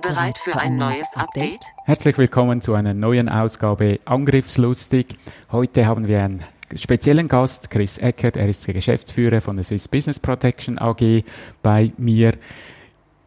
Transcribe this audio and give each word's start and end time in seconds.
Bereit 0.00 0.38
für 0.38 0.56
ein 0.56 0.76
neues 0.76 1.14
Update? 1.14 1.60
Herzlich 1.84 2.16
willkommen 2.16 2.62
zu 2.62 2.74
einer 2.74 2.94
neuen 2.94 3.28
Ausgabe 3.28 4.00
Angriffslustig. 4.06 5.06
Heute 5.52 5.86
haben 5.86 6.08
wir 6.08 6.22
einen 6.22 6.42
speziellen 6.74 7.28
Gast, 7.28 7.68
Chris 7.70 7.98
Eckert. 7.98 8.36
Er 8.36 8.48
ist 8.48 8.66
der 8.66 8.74
Geschäftsführer 8.74 9.40
von 9.40 9.56
der 9.56 9.64
Swiss 9.64 9.88
Business 9.88 10.18
Protection 10.18 10.78
AG 10.78 11.24
bei 11.62 11.92
mir. 11.98 12.32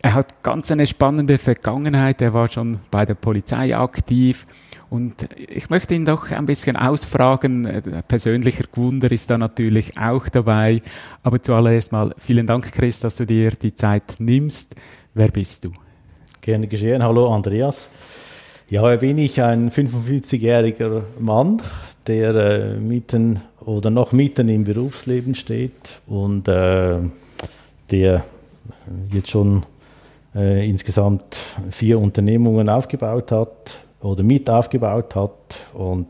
Er 0.01 0.15
hat 0.15 0.41
ganz 0.41 0.71
eine 0.71 0.87
spannende 0.87 1.37
Vergangenheit. 1.37 2.21
Er 2.21 2.33
war 2.33 2.51
schon 2.51 2.79
bei 2.89 3.05
der 3.05 3.15
Polizei 3.15 3.77
aktiv. 3.77 4.45
Und 4.89 5.29
ich 5.37 5.69
möchte 5.69 5.93
ihn 5.93 6.05
doch 6.05 6.31
ein 6.31 6.45
bisschen 6.45 6.75
ausfragen. 6.75 8.03
Persönlicher 8.07 8.65
Wunder 8.73 9.11
ist 9.11 9.29
da 9.29 9.37
natürlich 9.37 9.97
auch 9.97 10.27
dabei. 10.27 10.81
Aber 11.21 11.41
zuallererst 11.41 11.91
mal 11.91 12.15
vielen 12.17 12.47
Dank, 12.47 12.71
Chris, 12.71 12.99
dass 12.99 13.15
du 13.15 13.25
dir 13.25 13.51
die 13.51 13.75
Zeit 13.75 14.15
nimmst. 14.17 14.75
Wer 15.13 15.27
bist 15.27 15.65
du? 15.65 15.71
Gerne 16.43 16.67
geschehen. 16.67 17.01
Hallo 17.01 17.33
Andreas. 17.33 17.87
Ja, 18.69 18.93
bin 18.97 19.17
ich? 19.17 19.41
Ein 19.41 19.71
55-jähriger 19.71 21.03
Mann, 21.17 21.61
der 22.05 22.35
äh, 22.35 22.73
mitten 22.75 23.39
oder 23.61 23.89
noch 23.89 24.11
mitten 24.11 24.49
im 24.49 24.65
Berufsleben 24.65 25.35
steht 25.35 26.01
und 26.05 26.49
äh, 26.49 26.97
der 27.89 28.25
jetzt 29.13 29.29
schon 29.29 29.63
äh, 30.35 30.69
insgesamt 30.69 31.37
vier 31.69 31.97
Unternehmungen 31.97 32.67
aufgebaut 32.67 33.31
hat 33.31 33.77
oder 34.01 34.21
mit 34.23 34.49
aufgebaut 34.49 35.15
hat 35.15 35.31
und 35.73 36.09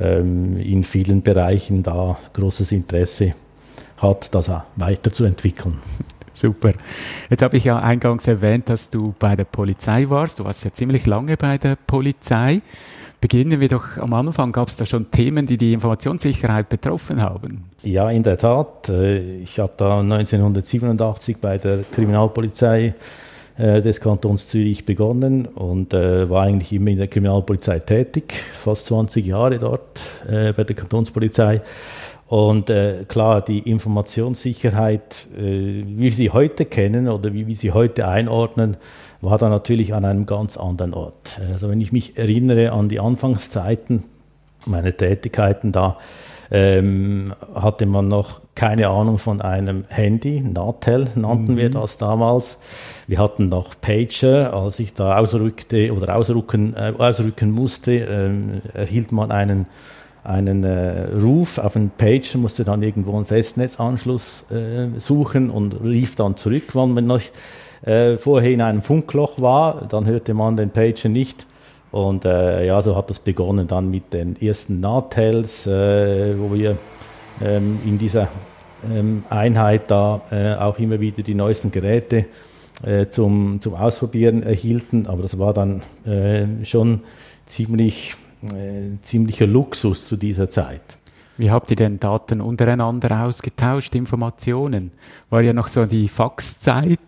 ähm, 0.00 0.56
in 0.56 0.82
vielen 0.82 1.20
Bereichen 1.20 1.82
da 1.82 2.16
großes 2.32 2.72
Interesse 2.72 3.34
hat, 3.98 4.34
das 4.34 4.48
auch 4.48 4.62
weiterzuentwickeln. 4.76 5.74
Super. 6.36 6.72
Jetzt 7.30 7.42
habe 7.42 7.56
ich 7.56 7.64
ja 7.64 7.78
eingangs 7.78 8.28
erwähnt, 8.28 8.68
dass 8.68 8.90
du 8.90 9.14
bei 9.18 9.34
der 9.36 9.44
Polizei 9.44 10.08
warst. 10.10 10.38
Du 10.38 10.44
warst 10.44 10.64
ja 10.64 10.72
ziemlich 10.72 11.06
lange 11.06 11.38
bei 11.38 11.56
der 11.56 11.76
Polizei. 11.76 12.60
Beginnen 13.22 13.58
wir 13.58 13.68
doch 13.68 13.96
am 13.96 14.12
Anfang. 14.12 14.52
Gab 14.52 14.68
es 14.68 14.76
da 14.76 14.84
schon 14.84 15.10
Themen, 15.10 15.46
die 15.46 15.56
die 15.56 15.72
Informationssicherheit 15.72 16.68
betroffen 16.68 17.22
haben? 17.22 17.64
Ja, 17.82 18.10
in 18.10 18.22
der 18.22 18.36
Tat. 18.36 18.90
Äh, 18.90 19.38
ich 19.38 19.58
habe 19.58 19.72
da 19.78 20.00
1987 20.00 21.38
bei 21.38 21.56
der 21.56 21.78
Kriminalpolizei 21.90 22.94
äh, 23.58 23.80
des 23.80 24.00
Kantons 24.00 24.48
Zürich 24.48 24.84
begonnen 24.84 25.46
und 25.46 25.94
äh, 25.94 26.28
war 26.28 26.44
eigentlich 26.44 26.72
immer 26.72 26.90
in 26.90 26.98
der 26.98 27.08
Kriminalpolizei 27.08 27.78
tätig, 27.80 28.34
fast 28.52 28.86
20 28.86 29.26
Jahre 29.26 29.58
dort 29.58 30.00
bei 30.26 30.64
der 30.64 30.76
Kantonspolizei. 30.76 31.62
Und 32.28 32.70
äh, 32.70 33.04
klar, 33.06 33.40
die 33.40 33.60
Informationssicherheit, 33.60 35.28
äh, 35.36 35.40
wie 35.40 35.98
wir 35.98 36.10
sie 36.10 36.30
heute 36.30 36.64
kennen 36.64 37.08
oder 37.08 37.32
wie 37.32 37.46
wir 37.46 37.54
sie 37.54 37.70
heute 37.70 38.08
einordnen, 38.08 38.76
war 39.20 39.38
da 39.38 39.48
natürlich 39.48 39.94
an 39.94 40.04
einem 40.04 40.26
ganz 40.26 40.56
anderen 40.56 40.92
Ort. 40.92 41.40
Also 41.52 41.68
wenn 41.68 41.80
ich 41.80 41.92
mich 41.92 42.18
erinnere 42.18 42.72
an 42.72 42.88
die 42.88 42.98
Anfangszeiten 42.98 44.04
meiner 44.66 44.96
Tätigkeiten 44.96 45.70
da, 45.70 45.98
ähm, 46.50 47.34
hatte 47.54 47.86
man 47.86 48.08
noch 48.08 48.40
keine 48.54 48.88
Ahnung 48.88 49.18
von 49.18 49.40
einem 49.40 49.84
Handy, 49.88 50.40
Natel 50.40 51.08
nannten 51.14 51.52
mhm. 51.52 51.56
wir 51.56 51.70
das 51.70 51.98
damals. 51.98 52.58
Wir 53.06 53.18
hatten 53.18 53.48
noch 53.48 53.74
Pager, 53.80 54.54
als 54.54 54.80
ich 54.80 54.94
da 54.94 55.18
ausrückte 55.18 55.92
oder 55.92 56.16
ausrücken, 56.16 56.74
äh, 56.74 56.92
ausrücken 56.96 57.50
musste, 57.50 57.92
ähm, 57.92 58.62
erhielt 58.72 59.12
man 59.12 59.30
einen 59.30 59.66
einen 60.26 60.64
äh, 60.64 61.04
Ruf 61.22 61.58
auf 61.58 61.76
einen 61.76 61.90
Page, 61.90 62.34
musste 62.34 62.64
dann 62.64 62.82
irgendwo 62.82 63.14
einen 63.14 63.24
Festnetzanschluss 63.24 64.50
äh, 64.50 64.88
suchen 64.98 65.50
und 65.50 65.80
rief 65.82 66.16
dann 66.16 66.36
zurück. 66.36 66.74
Wenn 66.74 66.94
man 66.94 67.06
noch 67.06 67.20
äh, 67.82 68.16
vorher 68.16 68.50
in 68.50 68.60
einem 68.60 68.82
Funkloch 68.82 69.40
war, 69.40 69.86
dann 69.88 70.04
hörte 70.06 70.34
man 70.34 70.56
den 70.56 70.70
Pager 70.70 71.08
nicht. 71.08 71.46
Und 71.96 72.24
äh, 72.24 72.66
ja, 72.66 72.82
so 72.82 72.94
hat 72.94 73.08
das 73.08 73.18
begonnen 73.18 73.66
dann 73.66 73.90
mit 73.90 74.12
den 74.12 74.40
ersten 74.40 74.80
Nahtels, 74.80 75.66
äh, 75.66 76.38
wo 76.38 76.52
wir 76.52 76.76
ähm, 77.42 77.78
in 77.86 77.98
dieser 77.98 78.28
ähm, 78.90 79.24
Einheit 79.30 79.90
da 79.90 80.20
äh, 80.30 80.54
auch 80.54 80.78
immer 80.78 81.00
wieder 81.00 81.22
die 81.22 81.34
neuesten 81.34 81.70
Geräte 81.70 82.26
zum, 83.08 83.58
zum 83.62 83.74
Ausprobieren 83.74 84.42
erhielten. 84.42 85.06
Aber 85.06 85.22
das 85.22 85.38
war 85.38 85.54
dann 85.54 85.80
schon 86.62 87.00
ziemlich 87.46 88.14
äh, 88.42 89.00
ziemlicher 89.02 89.46
Luxus 89.46 90.06
zu 90.06 90.16
dieser 90.16 90.50
Zeit. 90.50 90.98
Wie 91.38 91.50
habt 91.50 91.70
ihr 91.70 91.76
denn 91.76 91.98
Daten 91.98 92.40
untereinander 92.40 93.24
ausgetauscht, 93.24 93.94
Informationen? 93.94 94.92
War 95.30 95.40
ja 95.40 95.52
noch 95.52 95.66
so 95.66 95.86
die 95.86 96.08
Faxzeit. 96.08 96.98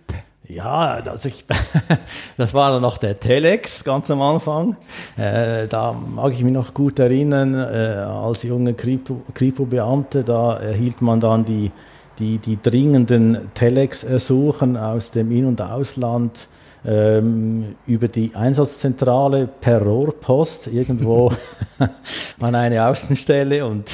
Ja, 0.48 1.02
also 1.04 1.28
ich, 1.28 1.44
das 2.38 2.54
war 2.54 2.72
dann 2.72 2.80
noch 2.80 2.96
der 2.96 3.20
Telex 3.20 3.84
ganz 3.84 4.10
am 4.10 4.22
Anfang. 4.22 4.76
Äh, 5.18 5.68
da 5.68 5.92
mag 5.92 6.32
ich 6.32 6.42
mich 6.42 6.54
noch 6.54 6.72
gut 6.72 6.98
erinnern, 6.98 7.54
äh, 7.54 8.04
als 8.06 8.44
junger 8.44 8.72
Kripo-Beamter, 8.72 10.22
da 10.22 10.56
erhielt 10.56 11.02
man 11.02 11.20
dann 11.20 11.44
die, 11.44 11.70
die, 12.18 12.38
die 12.38 12.58
dringenden 12.62 13.50
Telex-Ersuchen 13.52 14.78
aus 14.78 15.10
dem 15.10 15.30
In- 15.32 15.44
und 15.44 15.60
Ausland 15.60 16.48
ähm, 16.84 17.76
über 17.86 18.08
die 18.08 18.32
Einsatzzentrale 18.34 19.48
per 19.60 19.82
Rohrpost 19.82 20.68
irgendwo 20.68 21.32
an 22.40 22.54
eine 22.54 22.86
Außenstelle 22.86 23.66
und 23.66 23.90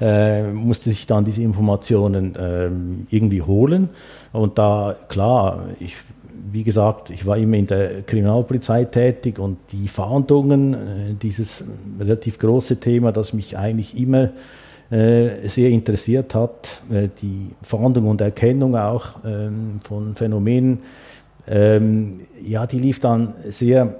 äh, 0.00 0.42
musste 0.42 0.90
sich 0.90 1.06
dann 1.06 1.24
diese 1.24 1.42
Informationen 1.42 2.36
ähm, 2.38 3.06
irgendwie 3.10 3.42
holen. 3.42 3.90
Und 4.32 4.58
da, 4.58 4.96
klar, 5.08 5.66
ich, 5.80 5.96
wie 6.52 6.62
gesagt, 6.62 7.10
ich 7.10 7.26
war 7.26 7.36
immer 7.38 7.56
in 7.56 7.66
der 7.66 8.02
Kriminalpolizei 8.02 8.84
tätig 8.84 9.38
und 9.38 9.58
die 9.72 9.88
Fahndungen, 9.88 10.74
äh, 10.74 11.14
dieses 11.14 11.64
relativ 11.98 12.38
große 12.38 12.78
Thema, 12.78 13.12
das 13.12 13.32
mich 13.32 13.56
eigentlich 13.56 13.98
immer 13.98 14.30
äh, 14.90 15.48
sehr 15.48 15.70
interessiert 15.70 16.34
hat, 16.34 16.82
äh, 16.92 17.08
die 17.20 17.50
Fahndung 17.62 18.08
und 18.08 18.20
Erkennung 18.20 18.76
auch 18.76 19.16
ähm, 19.24 19.80
von 19.82 20.14
Phänomenen, 20.14 20.80
ähm, 21.48 22.20
ja, 22.42 22.66
die 22.66 22.78
lief 22.78 23.00
dann 23.00 23.34
sehr, 23.48 23.96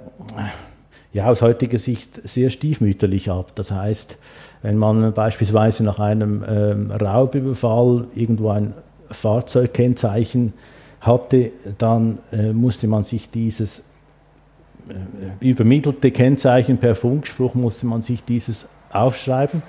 ja, 1.13 1.27
aus 1.27 1.41
heutiger 1.41 1.77
Sicht 1.77 2.27
sehr 2.27 2.49
stiefmütterlich 2.49 3.29
ab. 3.31 3.51
Das 3.55 3.71
heißt, 3.71 4.17
wenn 4.61 4.77
man 4.77 5.13
beispielsweise 5.13 5.83
nach 5.83 5.99
einem 5.99 6.43
ähm, 6.47 6.91
Raubüberfall 6.91 8.07
irgendwo 8.15 8.49
ein 8.49 8.73
Fahrzeugkennzeichen 9.09 10.53
hatte, 10.99 11.51
dann 11.77 12.19
äh, 12.31 12.51
musste 12.53 12.87
man 12.87 13.03
sich 13.03 13.29
dieses 13.29 13.83
äh, 14.89 14.93
übermittelte 15.47 16.11
Kennzeichen 16.11 16.77
per 16.77 16.95
Funkspruch 16.95 17.55
musste 17.55 17.85
man 17.85 18.01
sich 18.01 18.23
dieses 18.23 18.67
aufschreiben 18.91 19.61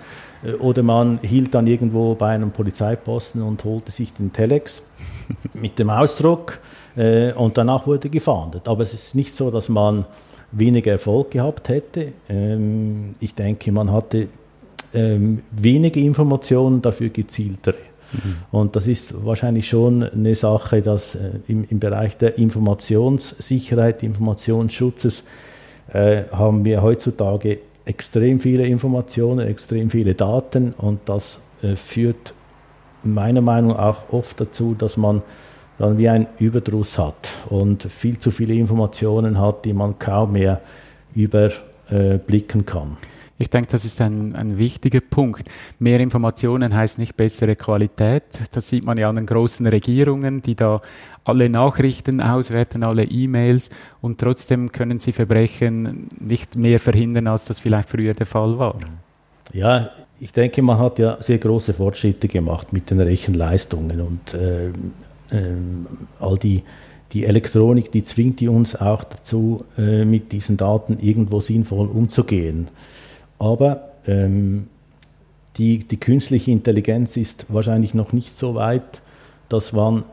äh, 0.43 0.53
oder 0.55 0.83
man 0.83 1.19
hielt 1.23 1.55
dann 1.55 1.67
irgendwo 1.67 2.15
bei 2.15 2.35
einem 2.35 2.51
Polizeiposten 2.51 3.43
und 3.43 3.63
holte 3.65 3.91
sich 3.91 4.13
den 4.13 4.33
Telex 4.33 4.83
mit 5.55 5.79
dem 5.79 5.91
Ausdruck 5.91 6.59
äh, 6.97 7.33
und 7.33 7.57
danach 7.59 7.87
wurde 7.87 8.09
gefahndet. 8.09 8.69
Aber 8.69 8.83
es 8.83 8.95
ist 8.95 9.15
nicht 9.15 9.35
so, 9.35 9.51
dass 9.51 9.69
man 9.69 10.05
weniger 10.53 10.93
Erfolg 10.93 11.31
gehabt 11.31 11.69
hätte. 11.69 12.13
Ähm, 12.29 13.13
ich 13.21 13.35
denke, 13.35 13.71
man 13.73 13.93
hatte 13.93 14.29
ähm, 14.95 15.43
wenige 15.51 16.01
Informationen, 16.01 16.81
dafür 16.81 17.11
gezieltere. 17.11 17.77
Mhm. 18.13 18.37
Und 18.51 18.77
das 18.77 18.87
ist 18.87 19.25
wahrscheinlich 19.25 19.69
schon 19.69 20.03
eine 20.03 20.35
Sache, 20.35 20.81
dass 20.81 21.15
äh, 21.15 21.31
im, 21.47 21.67
im, 21.69 21.79
Bereich 21.79 22.17
der 22.17 22.39
Informationssicherheit, 22.39 24.03
Informationsschutzes, 24.03 25.25
äh, 25.93 26.23
haben 26.33 26.65
wir 26.65 26.83
heutzutage 26.83 27.59
extrem 27.85 28.41
viele 28.41 28.67
Informationen, 28.67 29.47
extrem 29.47 29.91
viele 29.91 30.15
Daten 30.15 30.75
und 30.77 31.01
das 31.07 31.41
äh, 31.63 31.77
führt 31.77 32.35
meiner 33.03 33.41
Meinung 33.41 33.73
nach 33.73 34.09
auch 34.09 34.13
oft 34.13 34.41
dazu, 34.41 34.75
dass 34.79 34.97
man 34.97 35.23
dann 35.79 35.97
wie 35.97 36.09
ein 36.09 36.27
Überdruss 36.39 36.99
hat 36.99 37.31
und 37.49 37.85
viel 37.85 38.19
zu 38.19 38.31
viele 38.31 38.55
Informationen 38.55 39.41
hat, 39.41 39.65
die 39.65 39.73
man 39.73 39.99
kaum 39.99 40.33
mehr 40.33 40.61
überblicken 41.15 42.67
kann. 42.67 42.97
Ich 43.41 43.51
denke, 43.51 43.71
das 43.71 43.85
ist 43.85 44.01
ein, 44.01 44.35
ein 44.35 44.59
wichtiger 44.59 45.01
Punkt. 45.01 45.49
Mehr 45.79 46.01
Informationen 46.01 46.75
heißt 46.75 46.99
nicht 46.99 47.17
bessere 47.17 47.55
Qualität. 47.55 48.25
Das 48.51 48.69
sieht 48.69 48.85
man 48.85 48.99
ja 48.99 49.09
an 49.09 49.15
den 49.15 49.27
großen 49.27 49.65
Regierungen, 49.65 50.43
die 50.43 50.57
da 50.57 50.81
alle 51.25 51.49
Nachrichten 51.49 52.21
auswerten, 52.21 52.83
alle 52.83 53.05
E-Mails 53.05 53.71
und 54.01 54.19
trotzdem 54.19 54.73
können 54.73 54.99
sie 54.99 55.13
Verbrechen 55.13 56.09
nicht 56.19 56.57
mehr 56.57 56.81
verhindern, 56.81 57.29
als 57.29 57.45
das 57.45 57.61
vielleicht 57.61 57.91
früher 57.91 58.15
der 58.15 58.27
Fall 58.27 58.59
war. 58.59 58.75
Ja, 59.53 59.91
ich 60.19 60.33
denke, 60.33 60.61
man 60.63 60.79
hat 60.79 60.99
ja 60.99 61.23
sehr 61.23 61.39
große 61.39 61.75
Fortschritte 61.75 62.27
gemacht 62.27 62.73
mit 62.73 62.91
den 62.91 63.01
Rechenleistungen 63.01 64.01
und 64.01 64.35
äh, 64.35 64.67
äh, 64.69 64.73
all 66.21 66.39
die 66.39 66.63
die 67.13 67.25
Elektronik, 67.25 67.91
die 67.91 68.03
zwingt 68.03 68.41
die 68.41 68.49
uns 68.49 68.77
auch 68.77 69.05
dazu, 69.05 69.65
äh, 69.79 70.05
mit 70.05 70.33
diesen 70.33 70.57
Daten 70.57 70.99
irgendwo 71.01 71.41
sinnvoll 71.41 71.87
umzugehen. 71.89 72.69
Aber 73.39 73.93
ähm, 74.07 74.69
die, 75.57 75.79
die 75.79 75.97
künstliche 75.97 76.51
Intelligenz 76.51 77.17
ist 77.17 77.47
wahrscheinlich 77.49 77.95
noch 77.95 78.13
nicht 78.13 78.37
so 78.37 78.55
weit, 78.55 79.01
dass 79.49 79.73
man 79.73 80.05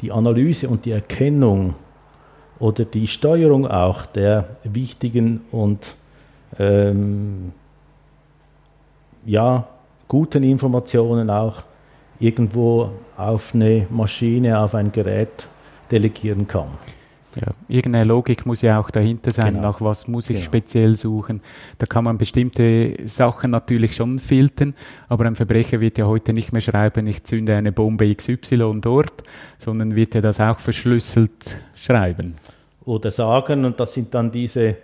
die 0.00 0.10
Analyse 0.10 0.68
und 0.68 0.84
die 0.84 0.90
Erkennung 0.90 1.74
oder 2.58 2.84
die 2.84 3.06
Steuerung 3.06 3.66
auch 3.66 4.06
der 4.06 4.48
wichtigen 4.64 5.42
und 5.50 5.94
ähm, 6.58 7.52
ja, 9.24 9.66
guten 10.08 10.42
Informationen 10.42 11.30
auch 11.30 11.62
irgendwo 12.18 12.90
auf 13.16 13.54
eine 13.54 13.86
Maschine, 13.90 14.58
auf 14.58 14.74
ein 14.74 14.92
Gerät 14.92 15.48
delegieren 15.90 16.46
kann. 16.46 16.68
Ja, 17.36 17.52
irgendeine 17.68 18.04
Logik 18.04 18.46
muss 18.46 18.62
ja 18.62 18.78
auch 18.78 18.90
dahinter 18.90 19.32
sein, 19.32 19.54
genau. 19.54 19.68
nach 19.68 19.80
was 19.80 20.06
muss 20.06 20.30
ich 20.30 20.36
genau. 20.36 20.46
speziell 20.46 20.96
suchen. 20.96 21.40
Da 21.78 21.86
kann 21.86 22.04
man 22.04 22.16
bestimmte 22.16 22.96
Sachen 23.06 23.50
natürlich 23.50 23.96
schon 23.96 24.20
filtern, 24.20 24.74
aber 25.08 25.24
ein 25.24 25.34
Verbrecher 25.34 25.80
wird 25.80 25.98
ja 25.98 26.06
heute 26.06 26.32
nicht 26.32 26.52
mehr 26.52 26.62
schreiben, 26.62 27.06
ich 27.08 27.24
zünde 27.24 27.56
eine 27.56 27.72
Bombe 27.72 28.14
XY 28.14 28.78
dort, 28.80 29.24
sondern 29.58 29.96
wird 29.96 30.14
ja 30.14 30.20
das 30.20 30.38
auch 30.38 30.60
verschlüsselt 30.60 31.56
schreiben. 31.74 32.36
Oder 32.84 33.10
sagen, 33.10 33.64
und 33.64 33.80
das 33.80 33.94
sind 33.94 34.14
dann 34.14 34.30
diese, 34.30 34.76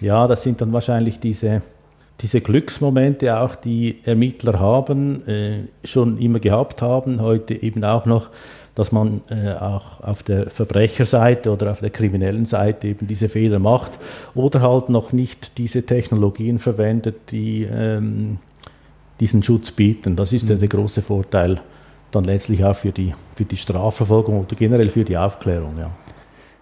ja, 0.00 0.26
das 0.26 0.42
sind 0.42 0.60
dann 0.60 0.72
wahrscheinlich 0.72 1.20
diese, 1.20 1.60
diese 2.20 2.40
Glücksmomente 2.40 3.38
auch, 3.38 3.54
die 3.54 4.00
Ermittler 4.04 4.58
haben, 4.58 5.26
äh, 5.28 5.68
schon 5.84 6.18
immer 6.18 6.40
gehabt 6.40 6.82
haben, 6.82 7.22
heute 7.22 7.54
eben 7.54 7.84
auch 7.84 8.06
noch 8.06 8.30
dass 8.78 8.92
man 8.92 9.22
äh, 9.28 9.54
auch 9.54 10.04
auf 10.04 10.22
der 10.22 10.50
Verbrecherseite 10.50 11.50
oder 11.50 11.72
auf 11.72 11.80
der 11.80 11.90
kriminellen 11.90 12.46
Seite 12.46 12.86
eben 12.86 13.08
diese 13.08 13.28
Fehler 13.28 13.58
macht 13.58 13.98
oder 14.36 14.60
halt 14.60 14.88
noch 14.88 15.12
nicht 15.12 15.58
diese 15.58 15.82
Technologien 15.84 16.60
verwendet, 16.60 17.32
die 17.32 17.64
ähm, 17.64 18.38
diesen 19.18 19.42
Schutz 19.42 19.72
bieten. 19.72 20.14
Das 20.14 20.32
ist 20.32 20.44
mhm. 20.44 20.50
ja 20.50 20.56
der 20.58 20.68
große 20.68 21.02
Vorteil 21.02 21.60
dann 22.12 22.22
letztlich 22.22 22.64
auch 22.64 22.76
für 22.76 22.92
die, 22.92 23.12
für 23.34 23.44
die 23.44 23.56
Strafverfolgung 23.56 24.38
oder 24.38 24.54
generell 24.54 24.90
für 24.90 25.04
die 25.04 25.16
Aufklärung. 25.16 25.76
Ja. 25.76 25.90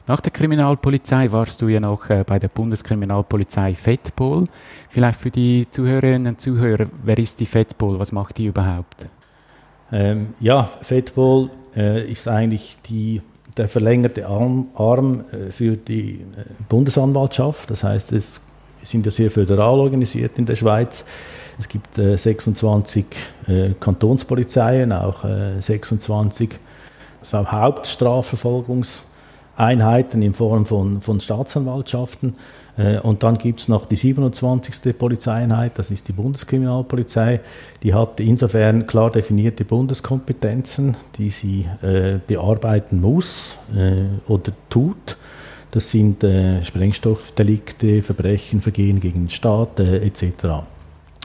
Nach 0.08 0.20
der 0.20 0.32
Kriminalpolizei 0.32 1.32
warst 1.32 1.60
du 1.60 1.68
ja 1.68 1.80
noch 1.80 2.08
äh, 2.10 2.22
bei 2.24 2.38
der 2.38 2.46
Bundeskriminalpolizei 2.46 3.74
FEDPOL. 3.74 4.44
Vielleicht 4.88 5.20
für 5.20 5.30
die 5.30 5.66
Zuhörerinnen 5.68 6.28
und 6.28 6.40
Zuhörer, 6.40 6.86
wer 7.02 7.18
ist 7.18 7.40
die 7.40 7.46
FEDPOL? 7.46 7.98
Was 7.98 8.12
macht 8.12 8.38
die 8.38 8.46
überhaupt? 8.46 9.06
Ähm, 9.90 10.34
ja, 10.38 10.70
FEDPOL 10.80 11.50
äh, 11.74 12.08
ist 12.08 12.28
eigentlich 12.28 12.76
die, 12.88 13.20
der 13.56 13.68
verlängerte 13.68 14.28
Arm, 14.28 14.68
Arm 14.76 15.24
äh, 15.32 15.50
für 15.50 15.76
die 15.76 16.20
äh, 16.20 16.44
Bundesanwaltschaft. 16.68 17.68
Das 17.70 17.82
heißt, 17.82 18.12
es 18.12 18.40
sind 18.84 19.04
ja 19.06 19.10
sehr 19.10 19.32
föderal 19.32 19.80
organisiert 19.80 20.38
in 20.38 20.46
der 20.46 20.54
Schweiz. 20.54 21.04
Es 21.58 21.66
gibt 21.66 21.98
äh, 21.98 22.16
26 22.16 23.06
äh, 23.48 23.70
Kantonspolizeien, 23.80 24.92
auch 24.92 25.24
äh, 25.24 25.60
26 25.60 26.50
also 27.22 27.38
Hauptstrafverfolgungseinheiten 29.56 30.22
in 30.22 30.34
Form 30.34 30.66
von, 30.66 31.00
von 31.00 31.20
Staatsanwaltschaften. 31.20 32.34
Äh, 32.76 32.98
und 33.00 33.22
dann 33.22 33.38
gibt 33.38 33.60
es 33.60 33.68
noch 33.68 33.86
die 33.86 33.96
27. 33.96 34.96
Polizeieinheit, 34.96 35.78
das 35.78 35.90
ist 35.90 36.08
die 36.08 36.12
Bundeskriminalpolizei. 36.12 37.40
Die 37.82 37.94
hat 37.94 38.20
insofern 38.20 38.86
klar 38.86 39.10
definierte 39.10 39.64
Bundeskompetenzen, 39.64 40.96
die 41.18 41.30
sie 41.30 41.66
äh, 41.82 42.18
bearbeiten 42.26 43.00
muss 43.00 43.58
äh, 43.74 44.30
oder 44.30 44.52
tut. 44.68 45.16
Das 45.70 45.90
sind 45.90 46.22
äh, 46.24 46.64
Sprengstoffdelikte, 46.64 48.02
Verbrechen, 48.02 48.60
Vergehen 48.60 49.00
gegen 49.00 49.24
den 49.24 49.30
Staat 49.30 49.80
äh, 49.80 50.06
etc. 50.06 50.64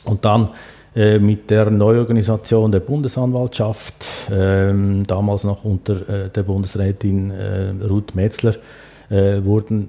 Und 0.04 0.26
dann 0.26 0.50
mit 0.94 1.50
der 1.50 1.70
Neuorganisation 1.72 2.70
der 2.72 2.82
Bundesanwaltschaft, 2.82 3.94
ähm, 4.30 5.04
damals 5.08 5.46
noch 5.46 5.64
unter 5.64 5.96
der 6.28 6.44
Bundesrätin 6.44 7.32
Ruth 7.88 8.14
Metzler, 8.14 8.56
wurden 9.10 9.88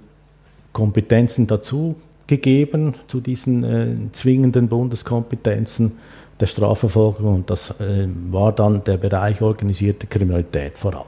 Kompetenzen 0.72 1.46
dazu 1.46 1.96
gegeben 2.26 2.94
zu 3.08 3.20
diesen 3.20 3.64
äh, 3.64 4.12
zwingenden 4.12 4.68
Bundeskompetenzen 4.68 5.98
der 6.40 6.46
Strafverfolgung 6.46 7.34
und 7.34 7.50
das 7.50 7.78
äh, 7.80 8.08
war 8.30 8.52
dann 8.52 8.82
der 8.84 8.96
Bereich 8.96 9.42
organisierte 9.42 10.06
Kriminalität 10.06 10.78
vor 10.78 10.94
allem. 10.94 11.04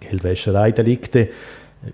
Geldwäschereidelikte, 0.00 1.20
äh, 1.20 1.28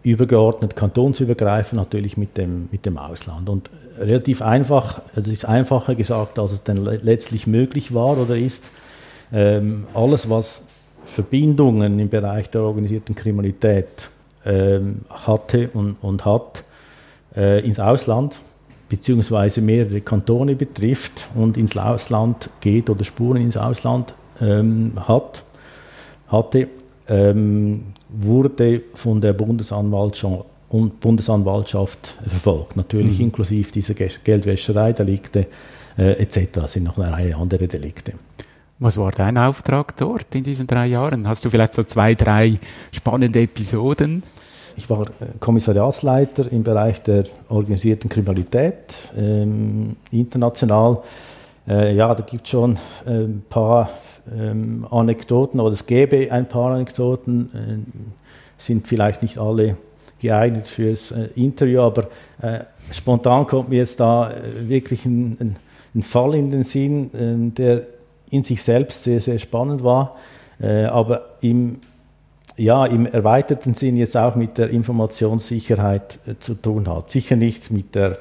übergeordnet 0.02 0.76
kantonsübergreifend 0.76 1.80
natürlich 1.80 2.16
mit 2.16 2.36
dem, 2.36 2.68
mit 2.70 2.86
dem 2.86 2.98
Ausland. 2.98 3.48
Und 3.48 3.70
relativ 3.98 4.42
einfach, 4.42 5.02
das 5.14 5.28
ist 5.28 5.44
einfacher 5.44 5.94
gesagt, 5.94 6.38
als 6.38 6.52
es 6.52 6.62
dann 6.62 6.84
letztlich 6.84 7.46
möglich 7.46 7.94
war 7.94 8.18
oder 8.18 8.36
ist, 8.36 8.70
ähm, 9.32 9.86
alles 9.94 10.28
was 10.28 10.62
Verbindungen 11.04 11.98
im 11.98 12.08
Bereich 12.08 12.50
der 12.50 12.62
organisierten 12.62 13.14
Kriminalität 13.14 14.10
ähm, 14.44 15.00
hatte 15.08 15.70
und, 15.74 15.96
und 16.02 16.24
hat, 16.24 16.64
äh, 17.36 17.64
ins 17.64 17.78
Ausland 17.78 18.40
beziehungsweise 18.88 19.60
mehrere 19.60 20.00
Kantone 20.00 20.56
betrifft 20.56 21.28
und 21.34 21.56
ins 21.56 21.76
Ausland 21.76 22.50
geht 22.60 22.90
oder 22.90 23.04
Spuren 23.04 23.40
ins 23.40 23.56
Ausland 23.56 24.14
ähm, 24.40 24.92
hat, 25.06 25.42
hatte, 26.28 26.68
ähm, 27.08 27.84
wurde 28.12 28.82
von 28.94 29.20
der 29.20 29.32
Bundesanwaltschaft, 29.32 30.44
Bundesanwaltschaft 31.00 32.16
verfolgt. 32.26 32.76
Natürlich 32.76 33.18
mhm. 33.18 33.26
inklusive 33.26 33.72
dieser 33.72 33.94
Geldwäschereidelikte 33.94 35.46
äh, 35.98 36.12
etc. 36.22 36.58
Es 36.64 36.72
sind 36.74 36.84
noch 36.84 36.98
eine 36.98 37.12
Reihe 37.12 37.36
andere 37.36 37.66
Delikte. 37.66 38.12
Was 38.78 38.96
war 38.96 39.10
dein 39.10 39.36
Auftrag 39.36 39.96
dort 39.96 40.34
in 40.34 40.42
diesen 40.42 40.66
drei 40.66 40.86
Jahren? 40.86 41.28
Hast 41.28 41.44
du 41.44 41.50
vielleicht 41.50 41.74
so 41.74 41.82
zwei, 41.82 42.14
drei 42.14 42.58
spannende 42.92 43.42
Episoden? 43.42 44.22
Ich 44.76 44.88
war 44.88 45.02
äh, 45.02 45.26
Kommissariatsleiter 45.38 46.50
im 46.50 46.62
Bereich 46.62 47.02
der 47.02 47.24
organisierten 47.50 48.08
Kriminalität 48.08 48.94
ähm, 49.16 49.96
international. 50.10 51.02
Äh, 51.68 51.94
ja, 51.94 52.14
da 52.14 52.22
gibt 52.22 52.44
es 52.44 52.50
schon 52.50 52.76
äh, 53.06 53.10
ein 53.10 53.42
paar 53.50 53.90
ähm, 54.36 54.86
Anekdoten 54.90 55.60
oder 55.60 55.72
es 55.72 55.86
gäbe 55.86 56.30
ein 56.30 56.48
paar 56.48 56.72
Anekdoten, 56.72 57.50
äh, 57.54 58.00
sind 58.58 58.86
vielleicht 58.86 59.22
nicht 59.22 59.38
alle 59.38 59.76
geeignet 60.20 60.66
fürs 60.66 61.12
äh, 61.12 61.28
Interview, 61.34 61.80
aber 61.80 62.08
äh, 62.42 62.60
spontan 62.92 63.46
kommt 63.46 63.70
mir 63.70 63.78
jetzt 63.78 64.00
da 64.00 64.32
wirklich 64.60 65.06
ein, 65.06 65.36
ein, 65.40 65.56
ein, 65.94 66.02
Fall 66.02 66.34
in 66.34 66.50
den 66.50 66.62
Sinn, 66.62 67.10
ähm, 67.18 67.54
der 67.54 67.82
in 68.30 68.44
sich 68.44 68.62
selbst 68.62 69.04
sehr, 69.04 69.20
sehr 69.20 69.38
spannend 69.38 69.82
war, 69.82 70.16
aber 70.62 71.36
im 71.40 71.80
ja, 72.60 72.84
im 72.84 73.06
erweiterten 73.06 73.74
Sinn 73.74 73.96
jetzt 73.96 74.16
auch 74.16 74.36
mit 74.36 74.58
der 74.58 74.68
Informationssicherheit 74.70 76.18
äh, 76.26 76.34
zu 76.38 76.54
tun 76.54 76.88
hat. 76.88 77.10
Sicher 77.10 77.36
nicht 77.36 77.70
mit 77.70 77.94
der 77.94 78.18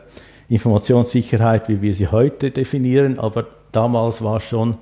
Informationssicherheit, 0.48 1.68
wie 1.68 1.82
wir 1.82 1.94
sie 1.94 2.08
heute 2.08 2.50
definieren, 2.50 3.20
aber 3.20 3.46
damals 3.72 4.24
war 4.24 4.39
schon 4.39 4.78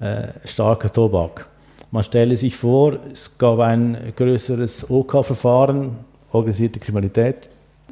äh, 0.00 0.28
starker 0.44 0.92
Tobak. 0.92 1.48
Man 1.90 2.02
stelle 2.02 2.36
sich 2.36 2.56
vor, 2.56 2.98
es 3.12 3.38
gab 3.38 3.60
ein 3.60 3.96
größeres 4.16 4.90
OK-Verfahren, 4.90 5.96
organisierte 6.32 6.80
Kriminalität. 6.80 7.48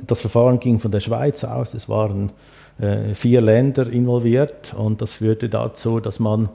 Das 0.06 0.20
Verfahren 0.20 0.58
ging 0.58 0.78
von 0.80 0.90
der 0.90 1.00
Schweiz 1.00 1.44
aus, 1.44 1.74
es 1.74 1.88
waren 1.88 2.32
äh, 2.78 3.14
vier 3.14 3.40
Länder 3.40 3.88
involviert 3.88 4.74
und 4.76 5.00
das 5.00 5.12
führte 5.12 5.48
dazu, 5.48 6.00
dass 6.00 6.18
man 6.18 6.48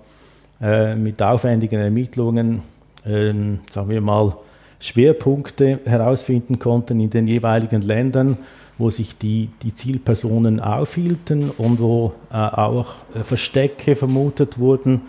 äh, 0.61 0.95
mit 0.95 1.21
aufwendigen 1.21 1.79
Ermittlungen, 1.79 2.61
ähm, 3.05 3.59
sagen 3.71 3.89
wir 3.89 4.01
mal, 4.01 4.35
Schwerpunkte 4.79 5.79
herausfinden 5.85 6.59
konnten 6.59 6.99
in 6.99 7.09
den 7.09 7.27
jeweiligen 7.27 7.81
Ländern, 7.81 8.37
wo 8.77 8.89
sich 8.89 9.17
die, 9.17 9.49
die 9.61 9.73
Zielpersonen 9.73 10.59
aufhielten 10.59 11.49
und 11.49 11.79
wo 11.81 12.13
äh, 12.31 12.35
auch 12.35 12.95
äh, 13.13 13.23
Verstecke 13.23 13.95
vermutet 13.95 14.57
wurden, 14.57 15.01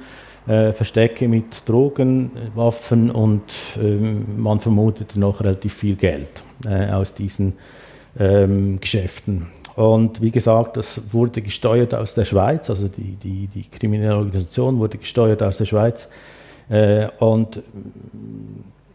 äh, 0.51 0.73
Verstecke 0.73 1.29
mit 1.29 1.69
Drogen, 1.69 2.33
Waffen 2.57 3.11
und 3.11 3.43
ähm, 3.81 4.43
man 4.43 4.59
vermutete 4.59 5.21
noch 5.21 5.41
relativ 5.43 5.75
viel 5.75 5.95
Geld 5.95 6.43
äh, 6.67 6.91
aus 6.91 7.15
diesen 7.15 7.53
ähm, 8.19 8.81
Geschäften. 8.81 9.47
Und 9.77 10.21
wie 10.21 10.33
gesagt, 10.33 10.77
das 10.77 11.01
wurde 11.13 11.41
gesteuert 11.41 11.95
aus 11.95 12.15
der 12.15 12.25
Schweiz, 12.25 12.69
also 12.69 12.89
die, 12.89 13.17
die, 13.23 13.47
die 13.47 13.63
kriminelle 13.63 14.17
Organisation 14.17 14.81
wurde 14.81 14.99
gesteuert 14.99 15.41
aus 15.43 15.59
der 15.59 15.67
Schweiz. 15.67 16.09
Äh, 16.69 17.07
und 17.21 17.63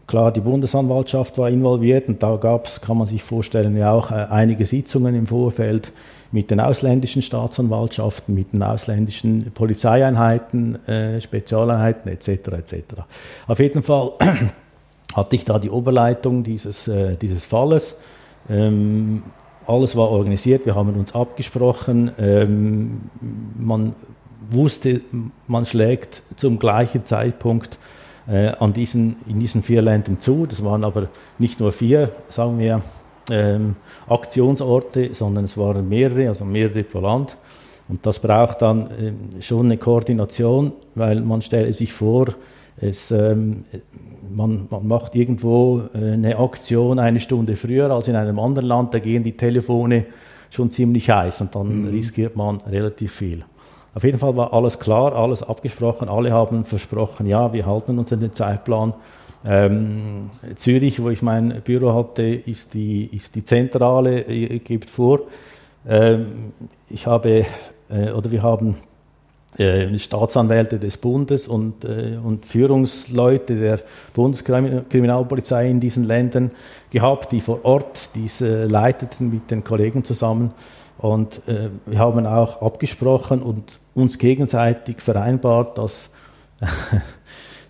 klar, 0.06 0.32
die 0.32 0.40
Bundesanwaltschaft 0.40 1.38
war 1.38 1.48
involviert 1.48 2.08
und 2.08 2.22
da 2.22 2.36
gab 2.36 2.66
es, 2.66 2.82
kann 2.82 2.98
man 2.98 3.06
sich 3.06 3.22
vorstellen, 3.22 3.78
ja 3.78 3.92
auch 3.92 4.10
äh, 4.10 4.26
einige 4.28 4.66
Sitzungen 4.66 5.14
im 5.14 5.26
Vorfeld 5.26 5.90
mit 6.36 6.50
den 6.50 6.60
ausländischen 6.60 7.22
Staatsanwaltschaften, 7.22 8.34
mit 8.34 8.52
den 8.52 8.62
ausländischen 8.62 9.52
Polizeieinheiten, 9.52 10.86
äh, 10.86 11.18
Spezialeinheiten 11.18 12.12
etc. 12.12 12.28
etc. 12.28 12.82
Auf 13.46 13.58
jeden 13.58 13.82
Fall 13.82 14.12
hatte 15.14 15.34
ich 15.34 15.46
da 15.46 15.58
die 15.58 15.70
Oberleitung 15.70 16.44
dieses, 16.44 16.88
äh, 16.88 17.16
dieses 17.16 17.46
Falles. 17.46 17.96
Ähm, 18.50 19.22
alles 19.66 19.96
war 19.96 20.10
organisiert, 20.10 20.66
wir 20.66 20.74
haben 20.74 20.90
uns 20.90 21.14
abgesprochen. 21.14 22.10
Ähm, 22.18 23.00
man 23.58 23.94
wusste, 24.50 25.00
man 25.46 25.64
schlägt 25.64 26.22
zum 26.36 26.58
gleichen 26.58 27.06
Zeitpunkt 27.06 27.78
äh, 28.28 28.48
an 28.48 28.74
diesen, 28.74 29.16
in 29.26 29.40
diesen 29.40 29.62
vier 29.62 29.80
Ländern 29.80 30.20
zu. 30.20 30.44
Das 30.44 30.62
waren 30.62 30.84
aber 30.84 31.08
nicht 31.38 31.60
nur 31.60 31.72
vier, 31.72 32.10
sagen 32.28 32.58
wir, 32.58 32.82
ähm, 33.30 33.76
Aktionsorte, 34.08 35.14
sondern 35.14 35.44
es 35.44 35.56
waren 35.56 35.88
mehrere, 35.88 36.28
also 36.28 36.44
mehrere 36.44 36.84
pro 36.84 37.00
Land. 37.00 37.36
Und 37.88 38.04
das 38.04 38.18
braucht 38.18 38.62
dann 38.62 38.90
äh, 38.90 39.42
schon 39.42 39.66
eine 39.66 39.78
Koordination, 39.78 40.72
weil 40.94 41.20
man 41.20 41.42
stelle 41.42 41.72
sich 41.72 41.92
vor, 41.92 42.26
es, 42.78 43.10
ähm, 43.10 43.64
man, 44.34 44.66
man, 44.70 44.86
macht 44.86 45.14
irgendwo 45.14 45.82
äh, 45.94 46.12
eine 46.12 46.36
Aktion 46.38 46.98
eine 46.98 47.20
Stunde 47.20 47.56
früher 47.56 47.90
als 47.90 48.08
in 48.08 48.16
einem 48.16 48.38
anderen 48.38 48.68
Land, 48.68 48.92
da 48.92 48.98
gehen 48.98 49.22
die 49.22 49.36
Telefone 49.36 50.06
schon 50.50 50.70
ziemlich 50.70 51.08
heiß 51.08 51.40
und 51.40 51.54
dann 51.54 51.82
mhm. 51.82 51.88
riskiert 51.88 52.36
man 52.36 52.60
relativ 52.62 53.12
viel. 53.12 53.44
Auf 53.94 54.04
jeden 54.04 54.18
Fall 54.18 54.36
war 54.36 54.52
alles 54.52 54.78
klar, 54.78 55.14
alles 55.14 55.42
abgesprochen, 55.42 56.08
alle 56.08 56.32
haben 56.32 56.64
versprochen, 56.64 57.26
ja, 57.26 57.52
wir 57.52 57.64
halten 57.64 57.98
uns 57.98 58.12
an 58.12 58.20
den 58.20 58.34
Zeitplan. 58.34 58.92
Ähm, 59.44 60.30
Zürich, 60.56 61.02
wo 61.02 61.10
ich 61.10 61.22
mein 61.22 61.62
Büro 61.62 61.94
hatte, 61.94 62.22
ist 62.22 62.74
die, 62.74 63.04
ist 63.06 63.34
die 63.34 63.44
Zentrale, 63.44 64.22
gibt 64.60 64.90
vor. 64.90 65.20
Ähm, 65.88 66.52
ich 66.88 67.06
habe, 67.06 67.46
äh, 67.88 68.10
oder 68.10 68.30
wir 68.30 68.42
haben 68.42 68.76
äh, 69.58 69.98
Staatsanwälte 69.98 70.78
des 70.78 70.96
Bundes 70.98 71.48
und, 71.48 71.84
äh, 71.84 72.18
und 72.22 72.44
Führungsleute 72.44 73.56
der 73.56 73.80
Bundeskriminalpolizei 74.12 75.70
in 75.70 75.80
diesen 75.80 76.04
Ländern 76.04 76.50
gehabt, 76.90 77.32
die 77.32 77.40
vor 77.40 77.64
Ort 77.64 78.10
diese 78.14 78.66
leiteten 78.66 79.30
mit 79.30 79.50
den 79.50 79.64
Kollegen 79.64 80.04
zusammen. 80.04 80.52
Und 80.98 81.40
äh, 81.46 81.70
wir 81.86 81.98
haben 81.98 82.26
auch 82.26 82.62
abgesprochen 82.62 83.42
und 83.42 83.78
uns 83.94 84.18
gegenseitig 84.18 85.00
vereinbart, 85.00 85.78
dass 85.78 86.10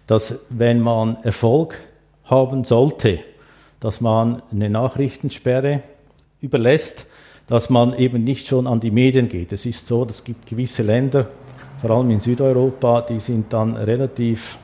dass 0.06 0.40
wenn 0.50 0.80
man 0.80 1.16
Erfolg 1.22 1.78
haben 2.24 2.64
sollte, 2.64 3.20
dass 3.80 4.00
man 4.00 4.42
eine 4.50 4.70
Nachrichtensperre 4.70 5.80
überlässt, 6.40 7.06
dass 7.48 7.70
man 7.70 7.96
eben 7.96 8.24
nicht 8.24 8.48
schon 8.48 8.66
an 8.66 8.80
die 8.80 8.90
Medien 8.90 9.28
geht. 9.28 9.52
Es 9.52 9.66
ist 9.66 9.86
so, 9.86 10.04
es 10.08 10.24
gibt 10.24 10.46
gewisse 10.46 10.82
Länder, 10.82 11.28
vor 11.80 11.90
allem 11.90 12.10
in 12.10 12.20
Südeuropa, 12.20 13.02
die 13.02 13.20
sind 13.20 13.52
dann 13.52 13.76
relativ, 13.76 14.56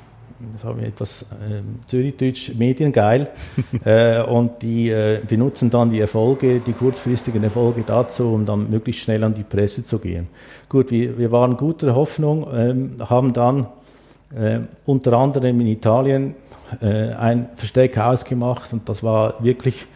sagen 0.61 0.81
wir 0.81 0.89
etwas 0.89 1.23
äh, 1.23 1.61
Zürichdeutsch, 1.87 2.55
mediengeil 2.55 3.29
äh, 3.85 4.23
und 4.23 4.63
die 4.63 4.91
äh, 4.91 5.21
benutzen 5.29 5.71
dann 5.71 5.91
die 5.91 6.01
Erfolge, 6.01 6.61
die 6.61 6.73
kurzfristigen 6.73 7.45
Erfolge 7.45 7.85
dazu, 7.87 8.33
um 8.33 8.47
dann 8.47 8.71
möglichst 8.71 9.03
schnell 9.03 9.23
an 9.23 9.35
die 9.35 9.45
Presse 9.45 9.85
zu 9.85 9.99
gehen. 9.99 10.27
Gut, 10.69 10.91
wir, 10.91 11.19
wir 11.19 11.31
waren 11.31 11.57
guter 11.57 11.95
Hoffnung, 11.95 12.47
ähm, 12.53 12.97
haben 13.09 13.33
dann 13.33 13.67
äh, 14.37 14.61
unter 14.87 15.12
anderem 15.15 15.61
in 15.61 15.67
Italien 15.67 16.35
äh, 16.81 17.12
ein 17.15 17.49
Versteck 17.57 17.99
ausgemacht 17.99 18.73
und 18.73 18.89
das 18.89 19.03
war 19.03 19.43
wirklich, 19.45 19.87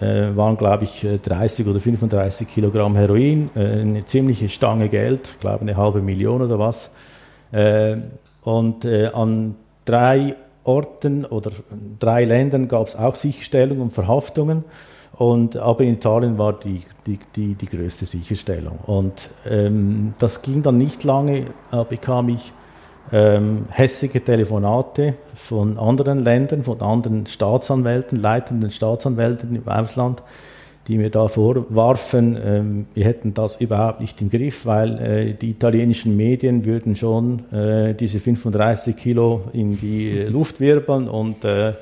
äh, 0.00 0.34
waren 0.34 0.56
glaube 0.56 0.84
ich 0.84 1.06
30 1.22 1.66
oder 1.66 1.80
35 1.80 2.48
Kilogramm 2.48 2.96
Heroin, 2.96 3.50
äh, 3.54 3.80
eine 3.80 4.04
ziemliche 4.04 4.48
Stange 4.48 4.88
Geld, 4.88 5.36
glaube 5.40 5.60
eine 5.62 5.76
halbe 5.76 6.02
Million 6.02 6.42
oder 6.42 6.58
was. 6.58 6.90
Äh, 7.52 7.98
und 8.42 8.84
äh, 8.84 9.06
an 9.06 9.54
drei 9.84 10.36
Orten 10.64 11.24
oder 11.24 11.50
drei 11.98 12.24
Ländern 12.24 12.68
gab 12.68 12.88
es 12.88 12.96
auch 12.96 13.14
Sicherstellungen 13.14 13.82
und 13.82 13.92
Verhaftungen. 13.92 14.64
Und, 15.16 15.56
aber 15.56 15.84
in 15.84 15.94
Italien 15.94 16.36
war 16.36 16.52
die, 16.52 16.82
die, 17.06 17.18
die, 17.34 17.54
die 17.54 17.66
größte 17.66 18.04
Sicherstellung. 18.04 18.78
Und 18.84 19.30
ähm, 19.48 20.12
das 20.18 20.42
ging 20.42 20.62
dann 20.62 20.76
nicht 20.76 21.04
lange, 21.04 21.46
bekam 21.88 22.28
ich 22.28 22.52
ähm, 23.12 23.66
hässliche 23.70 24.20
Telefonate 24.20 25.14
von 25.34 25.78
anderen 25.78 26.24
Ländern, 26.24 26.62
von 26.64 26.80
anderen 26.80 27.26
Staatsanwälten, 27.26 28.20
leitenden 28.20 28.70
Staatsanwälten 28.70 29.54
im 29.54 29.68
Ausland, 29.68 30.22
die 30.88 30.98
mir 30.98 31.10
da 31.10 31.28
vorwarfen, 31.28 32.38
ähm, 32.42 32.86
wir 32.94 33.04
hätten 33.04 33.34
das 33.34 33.56
überhaupt 33.60 34.00
nicht 34.00 34.20
im 34.22 34.30
Griff, 34.30 34.66
weil 34.66 35.00
äh, 35.00 35.34
die 35.34 35.50
italienischen 35.50 36.16
Medien 36.16 36.64
würden 36.64 36.94
schon 36.94 37.52
äh, 37.52 37.94
diese 37.94 38.20
35 38.20 38.96
Kilo 38.96 39.42
in 39.52 39.78
die 39.78 40.26
Luft 40.28 40.60
wirbeln 40.60 41.08
und 41.08 41.44
äh, 41.44 41.74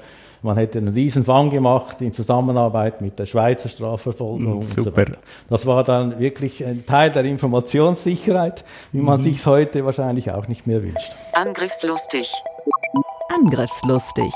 man 0.44 0.56
hätte 0.56 0.78
einen 0.78 0.88
Riesenfang 0.88 1.50
gemacht 1.50 2.00
in 2.02 2.12
Zusammenarbeit 2.12 3.00
mit 3.00 3.18
der 3.18 3.26
Schweizer 3.26 3.68
Strafverfolgung. 3.68 4.62
Super. 4.62 5.06
So 5.06 5.12
das 5.48 5.66
war 5.66 5.84
dann 5.84 6.18
wirklich 6.18 6.64
ein 6.64 6.84
Teil 6.84 7.10
der 7.10 7.24
Informationssicherheit, 7.24 8.64
wie 8.92 9.00
man 9.00 9.20
mhm. 9.20 9.24
sich 9.24 9.46
heute 9.46 9.84
wahrscheinlich 9.84 10.30
auch 10.30 10.46
nicht 10.46 10.66
mehr 10.66 10.82
wünscht. 10.82 11.12
Angriffslustig. 11.32 12.30
Angriffslustig. 13.30 14.32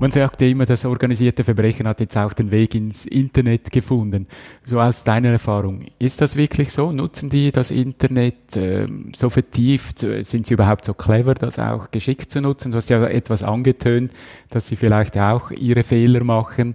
Man 0.00 0.10
sagt 0.10 0.40
ja 0.40 0.48
immer, 0.48 0.66
das 0.66 0.84
organisierte 0.84 1.44
Verbrechen 1.44 1.86
hat 1.86 2.00
jetzt 2.00 2.16
auch 2.18 2.32
den 2.32 2.50
Weg 2.50 2.74
ins 2.74 3.06
Internet 3.06 3.70
gefunden. 3.70 4.26
So 4.64 4.80
aus 4.80 5.04
deiner 5.04 5.30
Erfahrung, 5.30 5.86
ist 6.00 6.20
das 6.20 6.34
wirklich 6.34 6.72
so? 6.72 6.90
Nutzen 6.90 7.30
die 7.30 7.52
das 7.52 7.70
Internet 7.70 8.56
äh, 8.56 8.86
so 9.14 9.30
vertieft? 9.30 9.98
Sind 9.98 10.48
sie 10.48 10.54
überhaupt 10.54 10.84
so 10.84 10.94
clever, 10.94 11.34
das 11.34 11.60
auch 11.60 11.92
geschickt 11.92 12.32
zu 12.32 12.40
nutzen? 12.40 12.72
Du 12.72 12.76
hast 12.76 12.90
ja 12.90 13.06
etwas 13.06 13.44
angetönt, 13.44 14.12
dass 14.50 14.66
sie 14.66 14.76
vielleicht 14.76 15.16
auch 15.16 15.52
ihre 15.52 15.84
Fehler 15.84 16.24
machen. 16.24 16.74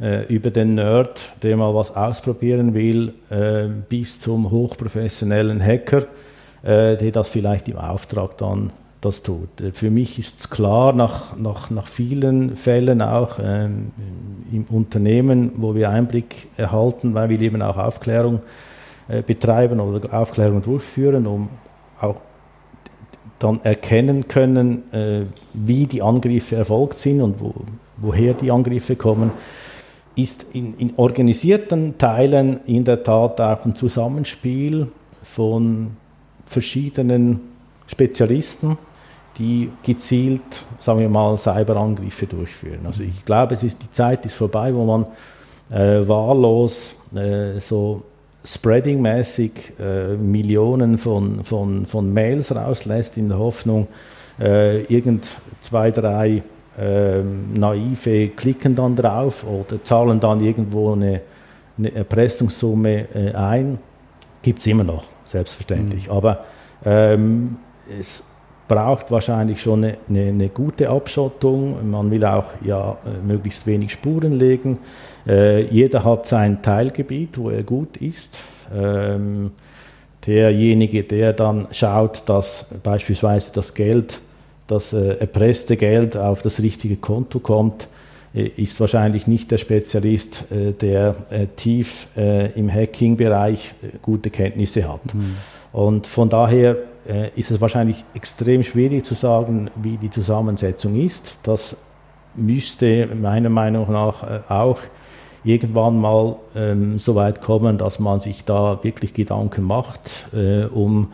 äh, 0.00 0.32
über 0.32 0.50
den 0.50 0.74
Nerd, 0.74 1.34
der 1.42 1.56
mal 1.56 1.74
was 1.74 1.96
ausprobieren 1.96 2.74
will, 2.74 3.14
äh, 3.28 3.64
bis 3.88 4.20
zum 4.20 4.52
hochprofessionellen 4.52 5.60
Hacker, 5.60 6.02
äh, 6.62 6.96
der 6.96 7.10
das 7.10 7.28
vielleicht 7.28 7.68
im 7.68 7.78
Auftrag 7.78 8.38
dann 8.38 8.70
das 9.00 9.24
tut. 9.24 9.60
Äh, 9.60 9.72
für 9.72 9.90
mich 9.90 10.20
ist 10.20 10.38
es 10.38 10.48
klar, 10.48 10.92
nach, 10.92 11.36
nach, 11.36 11.70
nach 11.70 11.88
vielen 11.88 12.54
Fällen 12.54 13.02
auch 13.02 13.40
ähm, 13.42 13.90
im 14.52 14.64
Unternehmen, 14.70 15.54
wo 15.56 15.74
wir 15.74 15.90
Einblick 15.90 16.46
erhalten, 16.56 17.14
weil 17.14 17.30
wir 17.30 17.40
eben 17.40 17.62
auch 17.62 17.78
Aufklärung 17.78 18.42
äh, 19.08 19.22
betreiben 19.22 19.80
oder 19.80 20.16
Aufklärung 20.16 20.62
durchführen, 20.62 21.26
um 21.26 21.48
auch 22.02 22.16
dann 23.38 23.60
erkennen 23.64 24.28
können, 24.28 24.92
äh, 24.92 25.22
wie 25.52 25.86
die 25.86 26.02
Angriffe 26.02 26.56
erfolgt 26.56 26.98
sind 26.98 27.20
und 27.20 27.40
wo, 27.40 27.54
woher 27.96 28.34
die 28.34 28.50
Angriffe 28.50 28.96
kommen, 28.96 29.32
ist 30.14 30.46
in, 30.52 30.76
in, 30.78 30.92
organisierten 30.96 31.96
Teilen 31.98 32.60
in 32.66 32.84
der 32.84 33.02
Tat 33.02 33.40
auch 33.40 33.64
ein 33.64 33.74
Zusammenspiel 33.74 34.88
von 35.22 35.96
verschiedenen 36.44 37.40
Spezialisten, 37.86 38.76
die 39.38 39.70
gezielt, 39.82 40.42
sagen 40.78 41.00
wir 41.00 41.08
mal, 41.08 41.38
Cyberangriffe 41.38 42.26
durchführen. 42.26 42.80
Also 42.84 43.02
ich 43.02 43.24
glaube, 43.24 43.54
es 43.54 43.62
ist, 43.62 43.82
die 43.82 43.90
Zeit 43.90 44.24
ist 44.26 44.34
vorbei, 44.34 44.74
wo 44.74 44.84
man 44.84 45.06
äh, 45.70 46.06
wahllos 46.06 46.96
äh, 47.14 47.58
so 47.58 48.02
spreading-mäßig 48.44 49.78
äh, 49.78 50.16
Millionen 50.16 50.98
von, 50.98 51.44
von, 51.44 51.86
von 51.86 52.12
Mails 52.12 52.54
rauslässt, 52.54 53.16
in 53.16 53.28
der 53.28 53.38
Hoffnung, 53.38 53.86
äh, 54.40 54.82
irgend 54.84 55.26
zwei, 55.60 55.90
drei 55.90 56.42
äh, 56.78 57.20
Naive 57.22 58.28
klicken 58.28 58.74
dann 58.74 58.96
drauf 58.96 59.44
oder 59.46 59.82
zahlen 59.84 60.20
dann 60.20 60.40
irgendwo 60.40 60.92
eine, 60.92 61.20
eine 61.78 61.94
Erpressungssumme 61.94 63.14
äh, 63.14 63.34
ein. 63.34 63.78
Gibt 64.42 64.58
es 64.58 64.66
immer 64.66 64.84
noch, 64.84 65.04
selbstverständlich. 65.26 66.06
Mhm. 66.08 66.12
Aber 66.12 66.44
ähm, 66.84 67.56
es 68.00 68.24
braucht 68.68 69.10
wahrscheinlich 69.10 69.60
schon 69.60 69.84
eine, 69.84 69.96
eine, 70.08 70.28
eine, 70.28 70.48
gute 70.48 70.88
Abschottung. 70.88 71.90
Man 71.90 72.10
will 72.10 72.24
auch 72.24 72.46
ja, 72.64 72.96
möglichst 73.26 73.66
wenig 73.66 73.92
Spuren 73.92 74.32
legen. 74.32 74.78
Äh, 75.26 75.64
jeder 75.66 76.04
hat 76.04 76.26
sein 76.26 76.62
Teilgebiet, 76.62 77.38
wo 77.38 77.50
er 77.50 77.62
gut 77.62 77.96
ist. 77.98 78.44
Ähm, 78.74 79.50
derjenige, 80.26 81.02
der 81.02 81.32
dann 81.32 81.68
schaut, 81.72 82.22
dass 82.26 82.66
beispielsweise 82.82 83.52
das 83.52 83.74
Geld, 83.74 84.20
das 84.66 84.92
äh, 84.92 85.16
erpresste 85.18 85.76
Geld 85.76 86.16
auf 86.16 86.42
das 86.42 86.62
richtige 86.62 86.96
Konto 86.96 87.40
kommt, 87.40 87.88
äh, 88.34 88.46
ist 88.56 88.78
wahrscheinlich 88.80 89.26
nicht 89.26 89.50
der 89.50 89.58
Spezialist, 89.58 90.44
äh, 90.50 90.72
der 90.72 91.16
äh, 91.30 91.46
tief 91.56 92.08
äh, 92.16 92.52
im 92.52 92.72
Hacking-Bereich 92.72 93.74
gute 94.00 94.30
Kenntnisse 94.30 94.90
hat. 94.90 95.14
Mhm. 95.14 95.36
Und 95.72 96.06
von 96.06 96.28
daher 96.28 96.72
äh, 96.72 96.76
ist 97.34 97.50
es 97.50 97.60
wahrscheinlich 97.60 98.04
extrem 98.14 98.62
schwierig 98.62 99.04
zu 99.04 99.14
sagen, 99.14 99.70
wie 99.74 99.96
die 99.96 100.10
Zusammensetzung 100.10 101.04
ist. 101.04 101.38
Das 101.42 101.76
müsste 102.34 103.08
meiner 103.14 103.50
Meinung 103.50 103.90
nach 103.90 104.22
äh, 104.22 104.40
auch 104.48 104.78
irgendwann 105.44 105.98
mal 105.98 106.36
ähm, 106.54 106.98
so 106.98 107.14
weit 107.14 107.40
kommen, 107.40 107.78
dass 107.78 107.98
man 107.98 108.20
sich 108.20 108.44
da 108.44 108.78
wirklich 108.82 109.14
Gedanken 109.14 109.62
macht, 109.62 110.28
äh, 110.32 110.64
um 110.64 111.12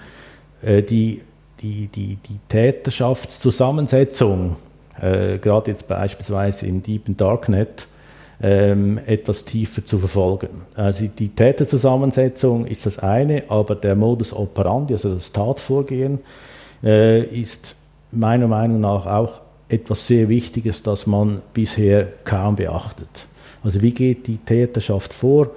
äh, 0.62 0.82
die, 0.82 1.22
die, 1.60 1.88
die, 1.88 2.16
die 2.16 2.38
Täterschaftszusammensetzung, 2.48 4.56
äh, 5.00 5.38
gerade 5.38 5.70
jetzt 5.70 5.86
beispielsweise 5.88 6.66
im 6.66 6.82
Deep 6.82 7.04
Darknet, 7.16 7.86
ähm, 8.40 8.98
etwas 9.04 9.44
tiefer 9.44 9.84
zu 9.84 9.98
verfolgen. 9.98 10.62
Also 10.74 11.06
die 11.06 11.30
Täterzusammensetzung 11.30 12.66
ist 12.66 12.86
das 12.86 12.98
eine, 12.98 13.44
aber 13.48 13.74
der 13.74 13.96
Modus 13.96 14.32
operandi, 14.32 14.94
also 14.94 15.14
das 15.14 15.32
Tatvorgehen, 15.32 16.20
äh, 16.82 17.22
ist 17.24 17.74
meiner 18.12 18.46
Meinung 18.46 18.80
nach 18.80 19.06
auch 19.06 19.40
etwas 19.68 20.06
sehr 20.06 20.28
Wichtiges, 20.28 20.82
das 20.82 21.06
man 21.06 21.42
bisher 21.52 22.06
kaum 22.24 22.56
beachtet. 22.56 23.26
Also 23.62 23.82
wie 23.82 23.92
geht 23.92 24.26
die 24.26 24.38
Täterschaft 24.38 25.12
vor? 25.12 25.50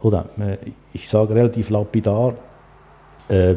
Oder 0.00 0.26
äh, 0.38 0.56
ich 0.92 1.08
sage 1.08 1.34
relativ 1.34 1.70
lapidar, 1.70 2.34
äh, 3.28 3.54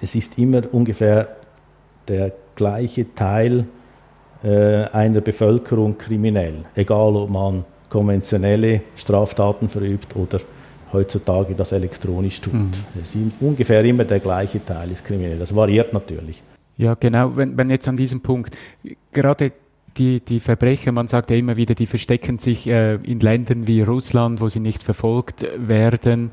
es 0.00 0.14
ist 0.14 0.38
immer 0.38 0.62
ungefähr 0.72 1.36
der 2.06 2.32
gleiche 2.54 3.14
Teil 3.14 3.66
äh, 4.42 4.84
einer 4.84 5.20
Bevölkerung 5.20 5.98
kriminell, 5.98 6.64
egal 6.74 7.16
ob 7.16 7.30
man 7.30 7.64
konventionelle 7.90 8.82
Straftaten 8.96 9.68
verübt 9.68 10.16
oder 10.16 10.40
heutzutage 10.92 11.54
das 11.54 11.72
elektronisch 11.72 12.40
tut. 12.40 12.54
Mhm. 12.54 12.70
Es 13.02 13.14
ist 13.14 13.22
ungefähr 13.40 13.84
immer 13.84 14.04
der 14.04 14.20
gleiche 14.20 14.64
Teil 14.64 14.90
ist 14.92 15.04
kriminell. 15.04 15.38
Das 15.38 15.54
variiert 15.54 15.92
natürlich. 15.92 16.42
Ja, 16.76 16.94
genau. 16.94 17.36
Wenn, 17.36 17.56
wenn 17.56 17.68
jetzt 17.68 17.86
an 17.88 17.96
diesem 17.96 18.22
Punkt 18.22 18.56
gerade 19.12 19.52
die, 19.96 20.20
die 20.20 20.40
Verbrecher, 20.40 20.92
man 20.92 21.08
sagt 21.08 21.30
ja 21.30 21.36
immer 21.36 21.56
wieder, 21.56 21.74
die 21.74 21.86
verstecken 21.86 22.38
sich 22.38 22.66
äh, 22.66 22.94
in 22.94 23.20
Ländern 23.20 23.66
wie 23.66 23.82
Russland, 23.82 24.40
wo 24.40 24.48
sie 24.48 24.60
nicht 24.60 24.82
verfolgt 24.82 25.46
werden. 25.56 26.30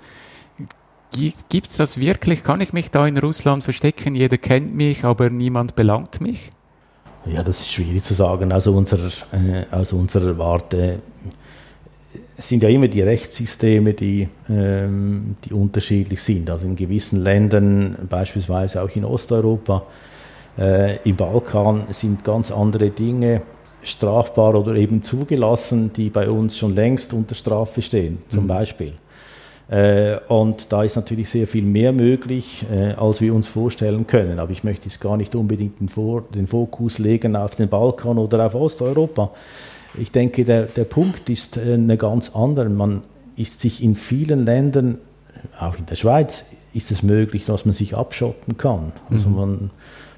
Gibt 1.50 1.70
es 1.70 1.78
das 1.78 2.00
wirklich? 2.00 2.44
Kann 2.44 2.62
ich 2.62 2.74
mich 2.74 2.92
da 2.92 3.08
in 3.08 3.18
Russland 3.18 3.64
verstecken? 3.64 4.14
Jeder 4.14 4.38
kennt 4.38 4.76
mich, 4.76 5.04
aber 5.04 5.30
niemand 5.30 5.76
belangt 5.76 6.22
mich? 6.22 6.52
Ja, 7.26 7.44
das 7.44 7.62
ist 7.62 7.72
schwierig 7.72 8.04
zu 8.04 8.14
sagen. 8.14 8.52
Also 8.52 8.72
unserer, 8.74 9.10
äh, 9.32 9.66
aus 9.72 9.94
unserer 9.94 10.38
Warte 10.38 11.00
es 12.38 12.50
sind 12.50 12.62
ja 12.62 12.70
immer 12.70 12.88
die 12.88 13.02
Rechtssysteme, 13.02 13.94
die, 13.94 14.28
ähm, 14.48 15.36
die 15.44 15.54
unterschiedlich 15.54 16.22
sind. 16.22 16.50
Also 16.52 16.68
in 16.68 16.76
gewissen 16.76 17.24
Ländern, 17.24 17.96
beispielsweise 18.08 18.84
auch 18.84 18.96
in 18.96 19.06
Osteuropa, 19.06 19.84
äh, 20.58 20.98
im 20.98 21.16
Balkan, 21.16 21.88
sind 21.90 22.24
ganz 22.24 22.52
andere 22.52 22.92
Dinge 22.92 23.42
strafbar 23.82 24.54
oder 24.54 24.76
eben 24.76 25.02
zugelassen, 25.02 25.92
die 25.94 26.10
bei 26.12 26.30
uns 26.30 26.58
schon 26.58 26.76
längst 26.76 27.12
unter 27.14 27.34
Strafe 27.34 27.82
stehen, 27.82 28.20
zum 28.30 28.44
mhm. 28.44 28.48
Beispiel. 28.48 28.94
Äh, 29.70 30.18
und 30.28 30.72
da 30.72 30.84
ist 30.84 30.96
natürlich 30.96 31.30
sehr 31.30 31.48
viel 31.48 31.66
mehr 31.66 31.92
möglich, 31.92 32.66
äh, 32.72 32.94
als 32.94 33.20
wir 33.20 33.34
uns 33.34 33.48
vorstellen 33.48 34.06
können. 34.06 34.38
Aber 34.38 34.52
ich 34.52 34.64
möchte 34.64 34.88
jetzt 34.88 35.02
gar 35.02 35.18
nicht 35.18 35.34
unbedingt 35.34 35.80
den, 35.80 35.90
Vor 35.90 36.24
den 36.34 36.48
Fokus 36.48 37.00
legen 37.00 37.36
auf 37.36 37.56
den 37.56 37.68
Balkan 37.68 38.20
oder 38.20 38.46
auf 38.46 38.54
Osteuropa. 38.54 39.32
Ich 40.00 40.12
denke, 40.12 40.46
der, 40.46 40.64
der 40.64 40.84
Punkt 40.84 41.30
ist 41.30 41.58
äh, 41.58 41.74
eine 41.74 41.98
ganz 41.98 42.36
andere. 42.36 42.70
Man 42.70 43.04
ist 43.36 43.62
sich 43.62 43.84
in 43.84 43.96
vielen 43.96 44.46
Ländern, 44.46 44.98
auch 45.60 45.78
in 45.78 45.86
der 45.86 45.96
Schweiz, 45.96 46.46
ist 46.74 46.92
es 46.92 47.04
möglich, 47.04 47.46
dass 47.46 47.66
man 47.66 47.74
sich 47.74 47.96
abschotten 47.96 48.58
kann. 48.58 48.92
Also 49.10 49.30
mhm. 49.30 49.36
man, 49.36 49.70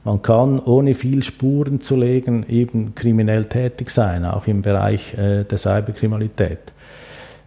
man 0.04 0.22
kann 0.22 0.60
ohne 0.60 0.94
viel 0.94 1.24
Spuren 1.24 1.82
zu 1.82 1.96
legen 1.96 2.46
eben 2.48 2.96
kriminell 2.96 3.46
tätig 3.46 3.90
sein, 3.92 4.26
auch 4.26 4.48
im 4.48 4.62
Bereich 4.62 5.14
äh, 5.14 5.44
der 5.44 5.58
Cyberkriminalität. 5.58 6.60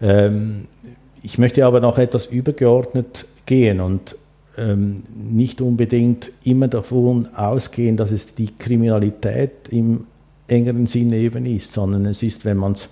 Ähm, 0.00 0.66
ich 1.22 1.38
möchte 1.38 1.64
aber 1.64 1.80
noch 1.80 1.98
etwas 1.98 2.26
übergeordnet 2.26 3.26
gehen 3.46 3.80
und 3.80 4.16
ähm, 4.58 5.04
nicht 5.14 5.60
unbedingt 5.60 6.30
immer 6.44 6.68
davon 6.68 7.28
ausgehen, 7.34 7.96
dass 7.96 8.10
es 8.10 8.34
die 8.34 8.48
Kriminalität 8.56 9.68
im 9.70 10.06
engeren 10.48 10.86
Sinne 10.86 11.16
eben 11.16 11.46
ist, 11.46 11.72
sondern 11.72 12.06
es 12.06 12.22
ist, 12.22 12.44
wenn 12.44 12.56
man 12.56 12.72
es 12.72 12.88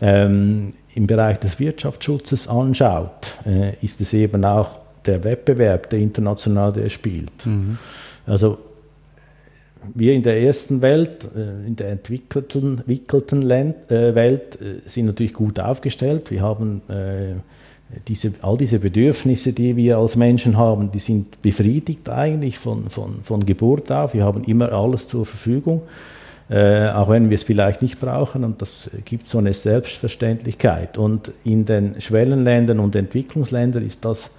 ähm, 0.00 0.74
im 0.94 1.06
Bereich 1.06 1.38
des 1.38 1.58
Wirtschaftsschutzes 1.60 2.48
anschaut, 2.48 3.36
äh, 3.46 3.74
ist 3.82 4.00
es 4.00 4.12
eben 4.12 4.44
auch 4.44 4.80
der 5.06 5.22
Wettbewerb, 5.24 5.90
der 5.90 5.98
international 5.98 6.72
der 6.72 6.88
spielt. 6.88 7.46
Mhm. 7.46 7.78
Also 8.26 8.58
wir 9.92 10.14
in 10.14 10.22
der 10.22 10.40
ersten 10.40 10.80
Welt, 10.82 11.24
äh, 11.36 11.66
in 11.66 11.76
der 11.76 11.90
entwickelten, 11.90 12.78
entwickelten 12.78 13.42
Land, 13.42 13.90
äh, 13.90 14.14
Welt, 14.14 14.60
äh, 14.60 14.88
sind 14.88 15.06
natürlich 15.06 15.34
gut 15.34 15.60
aufgestellt. 15.60 16.30
Wir 16.30 16.42
haben 16.42 16.80
äh, 16.88 17.34
diese, 18.08 18.32
all 18.40 18.56
diese 18.56 18.78
Bedürfnisse, 18.78 19.52
die 19.52 19.76
wir 19.76 19.98
als 19.98 20.16
Menschen 20.16 20.56
haben, 20.56 20.90
die 20.90 20.98
sind 20.98 21.42
befriedigt 21.42 22.08
eigentlich 22.08 22.58
von, 22.58 22.88
von, 22.88 23.22
von 23.22 23.44
Geburt 23.44 23.92
auf. 23.92 24.14
Wir 24.14 24.24
haben 24.24 24.44
immer 24.44 24.72
alles 24.72 25.06
zur 25.06 25.26
Verfügung 25.26 25.82
äh, 26.50 26.88
auch 26.88 27.08
wenn 27.08 27.30
wir 27.30 27.36
es 27.36 27.42
vielleicht 27.42 27.82
nicht 27.82 27.98
brauchen. 27.98 28.44
Und 28.44 28.60
das 28.60 28.90
gibt 29.04 29.28
so 29.28 29.38
eine 29.38 29.54
Selbstverständlichkeit. 29.54 30.98
Und 30.98 31.32
in 31.44 31.64
den 31.64 32.00
Schwellenländern 32.00 32.80
und 32.80 32.94
Entwicklungsländern 32.94 33.84
ist 33.84 34.04
das 34.04 34.30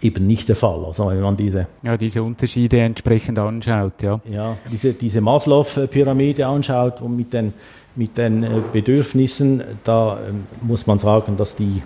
eben 0.00 0.26
nicht 0.26 0.48
der 0.48 0.56
Fall. 0.56 0.84
Also 0.84 1.08
wenn 1.08 1.20
man 1.20 1.36
diese, 1.36 1.66
ja, 1.82 1.96
diese 1.96 2.22
Unterschiede 2.22 2.80
entsprechend 2.80 3.38
anschaut. 3.38 4.02
Ja, 4.02 4.20
ja 4.30 4.56
diese, 4.70 4.92
diese 4.94 5.20
Maslow-Pyramide 5.20 6.46
anschaut 6.46 7.00
und 7.00 7.16
mit 7.16 7.32
den, 7.32 7.52
mit 7.94 8.18
den 8.18 8.42
äh, 8.42 8.48
Bedürfnissen, 8.72 9.62
da 9.84 10.18
ähm, 10.26 10.44
muss 10.62 10.86
man 10.86 10.98
sagen, 10.98 11.36
dass 11.36 11.54
die, 11.54 11.82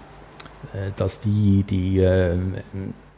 äh, 0.72 0.90
dass 0.96 1.20
die, 1.20 1.64
die 1.68 1.98
ähm, 1.98 2.54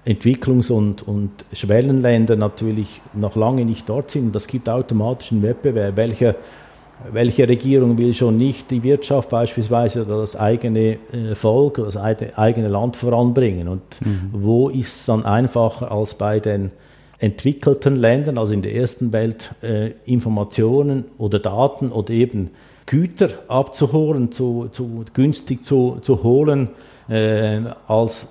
Entwicklungs- 0.08 0.72
und, 0.72 1.06
und 1.06 1.30
Schwellenländer 1.52 2.36
natürlich 2.36 3.02
noch 3.12 3.36
lange 3.36 3.66
nicht 3.66 3.88
dort 3.88 4.10
sind. 4.10 4.34
Das 4.34 4.46
gibt 4.46 4.68
automatisch 4.68 5.32
einen 5.32 5.42
Wettbewerb. 5.42 5.96
Welche, 5.96 6.34
welche 7.12 7.46
Regierung 7.46 7.98
will 7.98 8.14
schon 8.14 8.38
nicht 8.38 8.70
die 8.70 8.82
Wirtschaft 8.82 9.28
beispielsweise 9.28 10.06
oder 10.06 10.20
das 10.20 10.34
eigene 10.34 10.96
äh, 11.12 11.34
Volk 11.34 11.78
oder 11.78 11.88
das 11.88 11.98
eigene 12.38 12.68
Land 12.68 12.96
voranbringen? 12.96 13.68
Und 13.68 13.82
mhm. 14.00 14.30
wo 14.32 14.70
ist 14.70 15.00
es 15.00 15.04
dann 15.04 15.26
einfacher 15.26 15.92
als 15.92 16.14
bei 16.14 16.40
den 16.40 16.70
entwickelten 17.18 17.96
Ländern, 17.96 18.38
also 18.38 18.54
in 18.54 18.62
der 18.62 18.74
ersten 18.74 19.12
Welt, 19.12 19.50
äh, 19.60 19.90
Informationen 20.06 21.04
oder 21.18 21.38
Daten 21.38 21.92
oder 21.92 22.14
eben 22.14 22.50
Güter 22.86 23.28
abzuholen, 23.48 24.32
zu, 24.32 24.68
zu 24.72 25.04
günstig 25.12 25.66
zu, 25.66 25.98
zu 26.00 26.22
holen, 26.22 26.70
äh, 27.10 27.60
als 27.86 28.28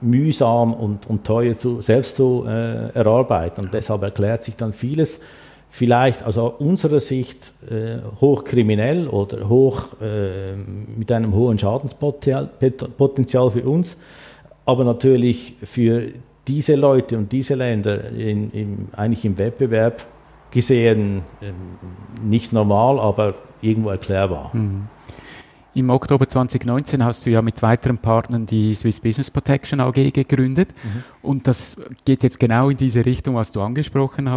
mühsam 0.00 0.74
und, 0.74 1.06
und 1.06 1.24
teuer 1.24 1.56
zu, 1.56 1.80
selbst 1.80 2.16
zu 2.16 2.44
äh, 2.46 2.90
erarbeiten. 2.90 3.64
Und 3.64 3.74
deshalb 3.74 4.02
erklärt 4.02 4.42
sich 4.42 4.56
dann 4.56 4.72
vieles 4.72 5.20
vielleicht 5.74 6.20
aus 6.20 6.38
also 6.38 6.54
unserer 6.58 7.00
Sicht 7.00 7.52
äh, 7.68 7.96
hochkriminell 8.20 9.08
oder 9.08 9.48
hoch, 9.48 10.00
äh, 10.00 10.54
mit 10.54 11.10
einem 11.10 11.34
hohen 11.34 11.58
Schadenspotenzial 11.58 13.50
für 13.50 13.62
uns, 13.64 13.96
aber 14.66 14.84
natürlich 14.84 15.56
für 15.64 16.10
diese 16.46 16.76
Leute 16.76 17.18
und 17.18 17.32
diese 17.32 17.54
Länder 17.54 18.10
in, 18.10 18.52
in, 18.52 18.88
eigentlich 18.92 19.24
im 19.24 19.36
Wettbewerb 19.36 20.06
gesehen 20.52 21.22
äh, 21.40 21.46
nicht 22.24 22.52
normal, 22.52 23.00
aber 23.00 23.34
irgendwo 23.60 23.90
erklärbar. 23.90 24.50
Mhm. 24.52 24.88
Im 25.74 25.90
Oktober 25.90 26.28
2019 26.28 27.04
hast 27.04 27.26
du 27.26 27.30
ja 27.30 27.42
mit 27.42 27.60
weiteren 27.60 27.98
Partnern 27.98 28.46
die 28.46 28.74
Swiss 28.76 29.00
Business 29.00 29.30
Protection 29.30 29.80
AG 29.80 30.12
gegründet. 30.12 30.68
Mhm. 30.70 31.04
Und 31.20 31.46
das 31.48 31.76
geht 32.04 32.22
jetzt 32.22 32.38
genau 32.38 32.70
in 32.70 32.76
diese 32.76 33.04
Richtung, 33.04 33.34
was 33.34 33.50
du 33.50 33.60
angesprochen 33.60 34.30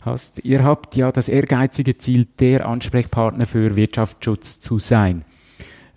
hast. 0.00 0.44
Ihr 0.44 0.64
habt 0.64 0.96
ja 0.96 1.12
das 1.12 1.28
ehrgeizige 1.28 1.96
Ziel, 1.96 2.26
der 2.40 2.66
Ansprechpartner 2.66 3.46
für 3.46 3.76
Wirtschaftsschutz 3.76 4.58
zu 4.58 4.80
sein. 4.80 5.24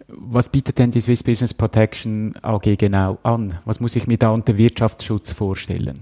Was 0.07 0.49
bietet 0.49 0.77
denn 0.77 0.91
die 0.91 1.01
Swiss 1.01 1.23
Business 1.23 1.55
Protection 1.55 2.35
AG 2.43 2.77
genau 2.77 3.17
an? 3.23 3.57
Was 3.65 3.79
muss 3.79 3.95
ich 3.95 4.05
mir 4.05 4.17
da 4.17 4.29
unter 4.29 4.57
Wirtschaftsschutz 4.57 5.33
vorstellen? 5.33 6.01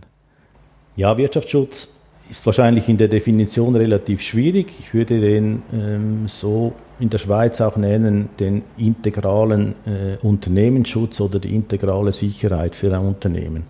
Ja, 0.98 1.18
Wirtschaftsschutz 1.18 1.90
ist 2.30 2.46
wahrscheinlich 2.46 2.90
in 2.90 2.98
der 2.98 3.08
Definition 3.08 3.76
relativ 3.76 4.22
schwierig. 4.22 4.74
Ich 4.80 4.94
würde 4.94 5.20
den 5.20 5.62
ähm, 5.74 6.28
so 6.28 6.74
in 7.00 7.10
der 7.10 7.18
Schweiz 7.18 7.62
auch 7.62 7.76
nennen, 7.76 8.30
den 8.40 8.64
integralen 8.78 9.76
äh, 9.86 10.26
Unternehmensschutz 10.26 11.22
oder 11.22 11.40
die 11.40 11.54
integrale 11.54 12.12
Sicherheit 12.12 12.76
für 12.76 12.94
ein 12.96 13.06
Unternehmen. 13.06 13.64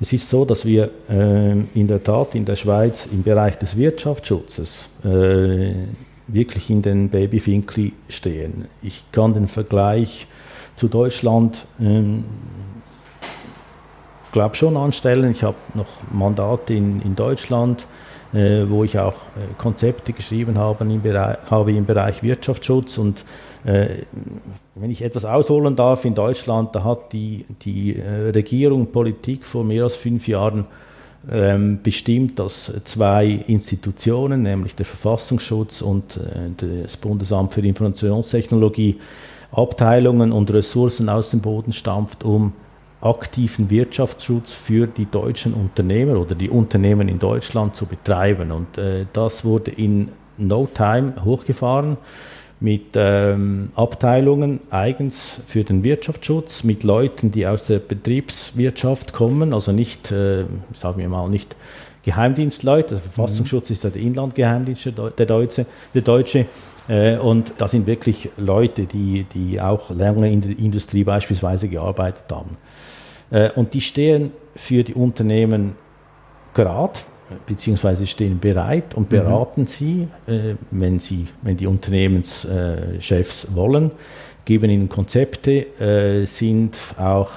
Es 0.00 0.12
ist 0.12 0.28
so, 0.28 0.44
dass 0.44 0.64
wir 0.66 0.90
äh, 1.08 1.52
in 1.52 1.86
der 1.86 2.02
Tat 2.02 2.34
in 2.34 2.44
der 2.44 2.56
Schweiz 2.56 3.06
im 3.06 3.22
Bereich 3.22 3.56
des 3.58 3.76
Wirtschaftsschutzes 3.76 4.88
äh, 5.04 5.72
wirklich 6.28 6.70
in 6.70 6.82
den 6.82 7.08
Babyfinkli 7.08 7.92
stehen. 8.08 8.66
Ich 8.82 9.04
kann 9.12 9.32
den 9.32 9.48
Vergleich 9.48 10.26
zu 10.74 10.88
Deutschland 10.88 11.66
ähm, 11.80 12.24
glaube 14.32 14.56
schon 14.56 14.76
anstellen. 14.76 15.30
Ich 15.30 15.44
habe 15.44 15.56
noch 15.74 15.88
Mandate 16.10 16.74
in, 16.74 17.00
in 17.02 17.14
Deutschland, 17.14 17.86
äh, 18.32 18.64
wo 18.66 18.82
ich 18.82 18.98
auch 18.98 19.12
äh, 19.12 19.54
Konzepte 19.58 20.12
geschrieben 20.12 20.58
habe 20.58 20.84
im, 20.84 21.02
Bereich, 21.02 21.36
habe 21.50 21.72
im 21.72 21.84
Bereich 21.84 22.22
Wirtschaftsschutz. 22.22 22.98
Und 22.98 23.24
äh, 23.64 23.88
wenn 24.74 24.90
ich 24.90 25.02
etwas 25.02 25.24
ausholen 25.24 25.76
darf, 25.76 26.04
in 26.04 26.14
Deutschland, 26.14 26.74
da 26.74 26.82
hat 26.82 27.12
die, 27.12 27.44
die 27.62 27.96
äh, 27.96 28.30
Regierung 28.30 28.86
Politik 28.86 29.46
vor 29.46 29.64
mehr 29.64 29.84
als 29.84 29.94
fünf 29.94 30.26
Jahren 30.26 30.64
ähm, 31.30 31.78
bestimmt, 31.82 32.38
dass 32.38 32.72
zwei 32.84 33.44
Institutionen, 33.46 34.42
nämlich 34.42 34.74
der 34.74 34.86
Verfassungsschutz 34.86 35.82
und 35.82 36.16
äh, 36.16 36.82
das 36.82 36.96
Bundesamt 36.96 37.54
für 37.54 37.60
Informationstechnologie, 37.60 38.98
Abteilungen 39.52 40.32
und 40.32 40.50
Ressourcen 40.50 41.08
aus 41.10 41.30
dem 41.30 41.40
Boden 41.40 41.72
stampft, 41.72 42.24
um 42.24 42.54
aktiven 43.02 43.68
Wirtschaftsschutz 43.68 44.52
für 44.52 44.86
die 44.86 45.06
deutschen 45.06 45.54
Unternehmer 45.54 46.18
oder 46.18 46.34
die 46.34 46.48
Unternehmen 46.48 47.08
in 47.08 47.18
Deutschland 47.18 47.76
zu 47.76 47.86
betreiben. 47.86 48.52
Und 48.52 48.78
äh, 48.78 49.06
das 49.12 49.44
wurde 49.44 49.72
in 49.72 50.08
no 50.38 50.68
time 50.72 51.14
hochgefahren 51.24 51.96
mit 52.60 52.90
ähm, 52.94 53.70
Abteilungen 53.74 54.60
eigens 54.70 55.40
für 55.46 55.64
den 55.64 55.82
Wirtschaftsschutz, 55.82 56.62
mit 56.62 56.84
Leuten, 56.84 57.32
die 57.32 57.46
aus 57.46 57.66
der 57.66 57.80
Betriebswirtschaft 57.80 59.12
kommen, 59.12 59.52
also 59.52 59.72
nicht, 59.72 60.12
äh, 60.12 60.44
sagen 60.72 60.98
wir 60.98 61.08
mal, 61.08 61.28
nicht 61.28 61.56
Geheimdienstleute, 62.04 62.94
der 62.94 62.98
Verfassungsschutz 62.98 63.68
mhm. 63.68 63.72
ist 63.74 63.84
ja 63.84 63.90
der 63.90 64.02
Inlandgeheimdienst, 64.02 64.86
der 65.18 65.26
Deutsche, 65.26 65.66
der 65.92 66.02
Deutsche 66.02 66.46
äh, 66.88 67.16
und 67.16 67.54
das 67.58 67.72
sind 67.72 67.86
wirklich 67.86 68.30
Leute, 68.36 68.86
die, 68.86 69.24
die 69.24 69.60
auch 69.60 69.90
lange 69.90 70.30
in 70.30 70.40
der 70.40 70.58
Industrie 70.58 71.04
beispielsweise 71.04 71.68
gearbeitet 71.68 72.24
haben. 72.30 72.56
Äh, 73.32 73.50
und 73.52 73.74
die 73.74 73.80
stehen 73.80 74.32
für 74.54 74.84
die 74.84 74.94
Unternehmen 74.94 75.74
gerade, 76.54 77.00
beziehungsweise 77.46 78.06
stehen 78.06 78.38
bereit 78.38 78.94
und 78.94 79.04
mhm. 79.04 79.16
beraten 79.16 79.62
mhm. 79.62 79.66
sie, 79.66 80.08
äh, 80.26 80.54
wenn, 80.70 81.00
sie, 81.00 81.26
wenn 81.40 81.56
die 81.56 81.66
Unternehmenschefs 81.66 83.54
wollen, 83.54 83.90
geben 84.44 84.70
ihnen 84.70 84.88
Konzepte, 84.88 85.80
äh, 85.80 86.26
sind 86.26 86.76
auch 86.98 87.30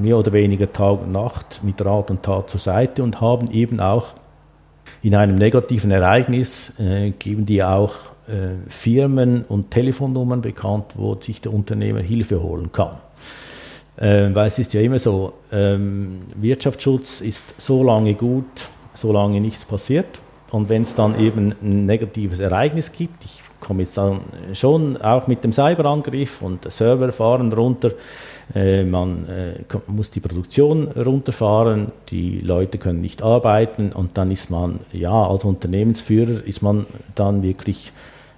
mehr 0.00 0.16
oder 0.16 0.32
weniger 0.32 0.72
Tag 0.72 1.02
und 1.02 1.12
Nacht 1.12 1.60
mit 1.62 1.84
Rat 1.84 2.10
und 2.10 2.22
Tat 2.22 2.48
zur 2.48 2.60
Seite 2.60 3.02
und 3.02 3.20
haben 3.20 3.50
eben 3.50 3.80
auch 3.80 4.14
in 5.02 5.14
einem 5.14 5.34
negativen 5.34 5.90
Ereignis, 5.90 6.72
geben 7.18 7.44
die 7.44 7.62
auch 7.62 7.94
Firmen 8.68 9.44
und 9.44 9.70
Telefonnummern 9.70 10.40
bekannt, 10.40 10.94
wo 10.94 11.14
sich 11.20 11.42
der 11.42 11.52
Unternehmer 11.52 12.00
Hilfe 12.00 12.42
holen 12.42 12.72
kann. 12.72 13.00
Äh, 13.96 14.34
weil 14.34 14.48
es 14.48 14.58
ist 14.58 14.74
ja 14.74 14.80
immer 14.80 14.98
so, 14.98 15.34
ähm, 15.52 16.18
Wirtschaftsschutz 16.36 17.20
ist 17.20 17.60
so 17.60 17.82
lange 17.82 18.14
gut, 18.14 18.68
solange 18.94 19.40
nichts 19.40 19.64
passiert. 19.64 20.06
Und 20.50 20.68
wenn 20.68 20.82
es 20.82 20.94
dann 20.94 21.18
eben 21.18 21.54
ein 21.62 21.86
negatives 21.86 22.40
Ereignis 22.40 22.92
gibt, 22.92 23.24
ich 23.24 23.42
komme 23.60 23.82
jetzt 23.82 23.96
dann 23.96 24.20
schon 24.52 24.96
auch 24.98 25.26
mit 25.26 25.42
dem 25.42 25.52
Cyberangriff 25.52 26.42
und 26.42 26.70
Server 26.70 27.12
fahren 27.12 27.52
runter, 27.52 27.92
äh, 28.54 28.84
man 28.84 29.26
äh, 29.28 29.54
muss 29.86 30.10
die 30.10 30.20
Produktion 30.20 30.88
runterfahren, 30.88 31.92
die 32.10 32.40
Leute 32.40 32.78
können 32.78 33.00
nicht 33.00 33.22
arbeiten 33.22 33.90
und 33.92 34.18
dann 34.18 34.30
ist 34.30 34.50
man, 34.50 34.80
ja, 34.92 35.26
als 35.26 35.44
Unternehmensführer 35.44 36.44
ist 36.44 36.62
man 36.62 36.86
dann 37.14 37.42
wirklich, 37.42 37.92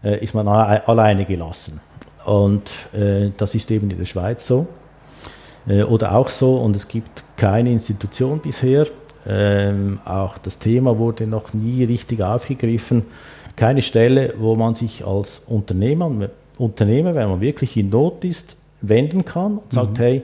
äh, 0.04 0.22
ist 0.22 0.34
man 0.34 0.48
alleine 0.48 1.24
gelassen. 1.24 1.80
Und 2.24 2.70
äh, 2.92 3.30
das 3.36 3.54
ist 3.54 3.70
eben 3.70 3.90
in 3.90 3.98
der 3.98 4.04
Schweiz 4.04 4.46
so. 4.46 4.66
Äh, 5.66 5.82
oder 5.82 6.14
auch 6.14 6.28
so, 6.28 6.56
und 6.56 6.76
es 6.76 6.88
gibt 6.88 7.24
keine 7.36 7.70
Institution 7.72 8.40
bisher, 8.40 8.86
ähm, 9.28 9.98
auch 10.04 10.38
das 10.38 10.58
Thema 10.58 10.98
wurde 10.98 11.26
noch 11.26 11.52
nie 11.52 11.84
richtig 11.84 12.22
aufgegriffen, 12.22 13.04
keine 13.56 13.82
Stelle, 13.82 14.34
wo 14.38 14.54
man 14.54 14.74
sich 14.74 15.04
als 15.04 15.42
Unternehmer, 15.46 16.10
Unternehmer, 16.58 17.14
wenn 17.14 17.28
man 17.28 17.40
wirklich 17.40 17.76
in 17.76 17.90
Not 17.90 18.24
ist, 18.24 18.56
wenden 18.82 19.24
kann 19.24 19.58
und 19.58 19.72
sagt, 19.72 19.98
mhm. 19.98 20.02
hey, 20.02 20.22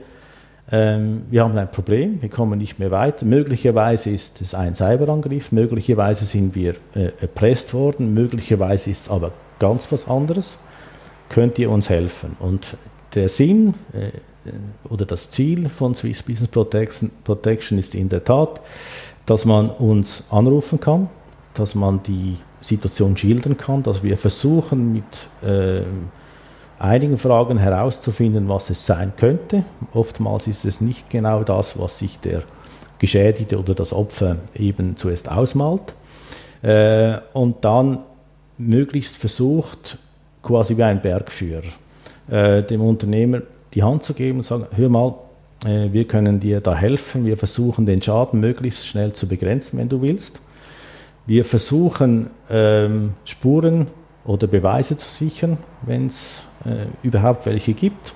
ähm, 0.71 1.23
wir 1.31 1.43
haben 1.43 1.57
ein 1.57 1.71
Problem, 1.71 2.23
wir 2.23 2.29
kommen 2.29 2.59
nicht 2.59 2.79
mehr 2.79 2.91
weiter. 2.91 3.27
Möglicherweise 3.27 4.11
ist 4.11 4.41
es 4.41 4.55
ein 4.55 4.75
Cyberangriff, 4.75 5.51
möglicherweise 5.53 6.25
sind 6.25 6.55
wir 6.55 6.75
äh, 6.95 7.11
erpresst 7.21 7.75
worden, 7.75 8.15
möglicherweise 8.15 8.91
ist 8.91 9.03
es 9.03 9.11
aber 9.11 9.33
ganz 9.59 9.91
was 9.91 10.09
anderes. 10.09 10.59
Könnt 11.29 11.59
ihr 11.59 11.71
uns 11.71 11.89
helfen? 11.89 12.37
Und 12.39 12.77
der 13.15 13.29
Sinn, 13.29 13.75
äh, 13.93 14.11
oder 14.89 15.07
das 15.07 15.31
Ziel 15.31 15.69
von 15.69 15.95
Swiss 15.95 16.23
Business 16.23 16.49
Protection, 16.49 17.11
Protection 17.25 17.79
ist 17.79 17.95
in 17.95 18.09
der 18.09 18.25
Tat, 18.25 18.61
dass 19.27 19.45
man 19.45 19.71
uns 19.71 20.25
anrufen 20.31 20.81
kann, 20.81 21.09
dass 21.55 21.75
man 21.75 22.03
die 22.03 22.37
Situation 22.61 23.17
schildern 23.17 23.57
kann, 23.57 23.83
dass 23.83 24.03
wir 24.03 24.17
versuchen 24.17 24.93
mit 24.93 25.05
äh, 25.49 25.83
einigen 26.79 27.19
Fragen 27.19 27.59
herauszufinden, 27.59 28.49
was 28.49 28.71
es 28.71 28.85
sein 28.85 29.13
könnte. 29.17 29.65
Oftmals 29.93 30.47
ist 30.47 30.65
es 30.65 30.81
nicht 30.81 31.11
genau 31.11 31.45
das, 31.45 31.79
was 31.79 31.99
sich 31.99 32.19
der 32.19 32.43
Geschädigte 32.99 33.59
oder 33.59 33.75
das 33.75 33.93
Opfer 33.93 34.37
eben 34.55 34.97
zuerst 34.97 35.31
ausmalt. 35.31 35.95
Äh, 36.63 37.19
und 37.33 37.65
dann 37.65 37.99
möglichst 38.59 39.17
versucht, 39.17 39.99
quasi 40.43 40.77
wie 40.77 40.83
ein 40.83 41.03
Bergführer, 41.03 41.63
äh, 42.29 42.63
dem 42.63 42.81
Unternehmer 42.81 43.43
die 43.75 43.83
Hand 43.83 44.03
zu 44.03 44.15
geben 44.15 44.39
und 44.39 44.45
sagen, 44.45 44.67
hör 44.75 44.89
mal, 44.89 45.15
äh, 45.65 45.93
wir 45.93 46.07
können 46.07 46.41
dir 46.41 46.61
da 46.61 46.75
helfen, 46.75 47.25
wir 47.25 47.37
versuchen 47.37 47.87
den 47.87 48.03
Schaden 48.03 48.41
möglichst 48.41 48.87
schnell 48.87 49.13
zu 49.13 49.27
begrenzen, 49.27 49.79
wenn 49.79 49.89
du 49.89 50.03
willst. 50.03 50.41
Wir 51.27 51.45
versuchen 51.45 52.31
ähm, 52.51 53.13
Spuren 53.25 53.87
oder 54.25 54.47
Beweise 54.47 54.97
zu 54.97 55.09
sichern, 55.09 55.57
wenn 55.83 56.07
es 56.09 56.47
äh, 56.65 56.87
überhaupt 57.07 57.47
welche 57.47 57.75
gibt. 57.75 58.13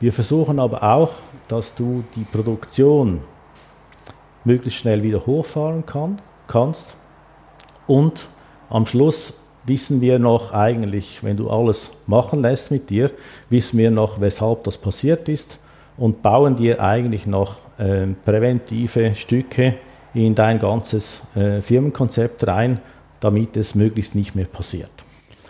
Wir 0.00 0.12
versuchen 0.12 0.58
aber 0.58 0.82
auch, 0.82 1.12
dass 1.48 1.74
du 1.74 2.04
die 2.14 2.24
Produktion 2.24 3.20
möglichst 4.44 4.80
schnell 4.80 5.02
wieder 5.02 5.26
hochfahren 5.26 5.86
kann, 5.86 6.20
kannst 6.48 6.96
und 7.86 8.28
am 8.68 8.86
Schluss 8.86 9.34
wissen 9.64 10.00
wir 10.00 10.18
noch 10.18 10.52
eigentlich, 10.52 11.22
wenn 11.22 11.36
du 11.36 11.50
alles 11.50 11.92
machen 12.06 12.42
lässt 12.42 12.70
mit 12.70 12.90
dir, 12.90 13.10
wissen 13.50 13.78
wir 13.78 13.90
noch, 13.90 14.20
weshalb 14.20 14.64
das 14.64 14.78
passiert 14.78 15.28
ist 15.28 15.58
und 15.96 16.22
bauen 16.22 16.56
dir 16.56 16.80
eigentlich 16.80 17.26
noch 17.26 17.56
äh, 17.78 18.06
präventive 18.24 19.14
Stücke 19.14 19.74
in 20.14 20.34
dein 20.34 20.58
ganzes 20.58 21.22
äh, 21.34 21.60
Firmenkonzept 21.60 22.46
rein, 22.46 22.80
damit 23.20 23.56
es 23.56 23.74
möglichst 23.74 24.14
nicht 24.14 24.34
mehr 24.34 24.46
passiert. 24.46 24.90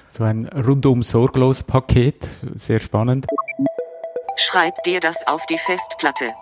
So 0.09 0.25
ein 0.25 0.47
rundum 0.49 1.03
sorglos 1.03 1.63
Paket, 1.63 2.29
sehr 2.55 2.79
spannend. 2.79 3.27
Schreib 4.37 4.83
dir 4.83 5.01
das 5.01 5.27
auf 5.27 5.47
die 5.47 5.57
Festplatte. 5.57 6.33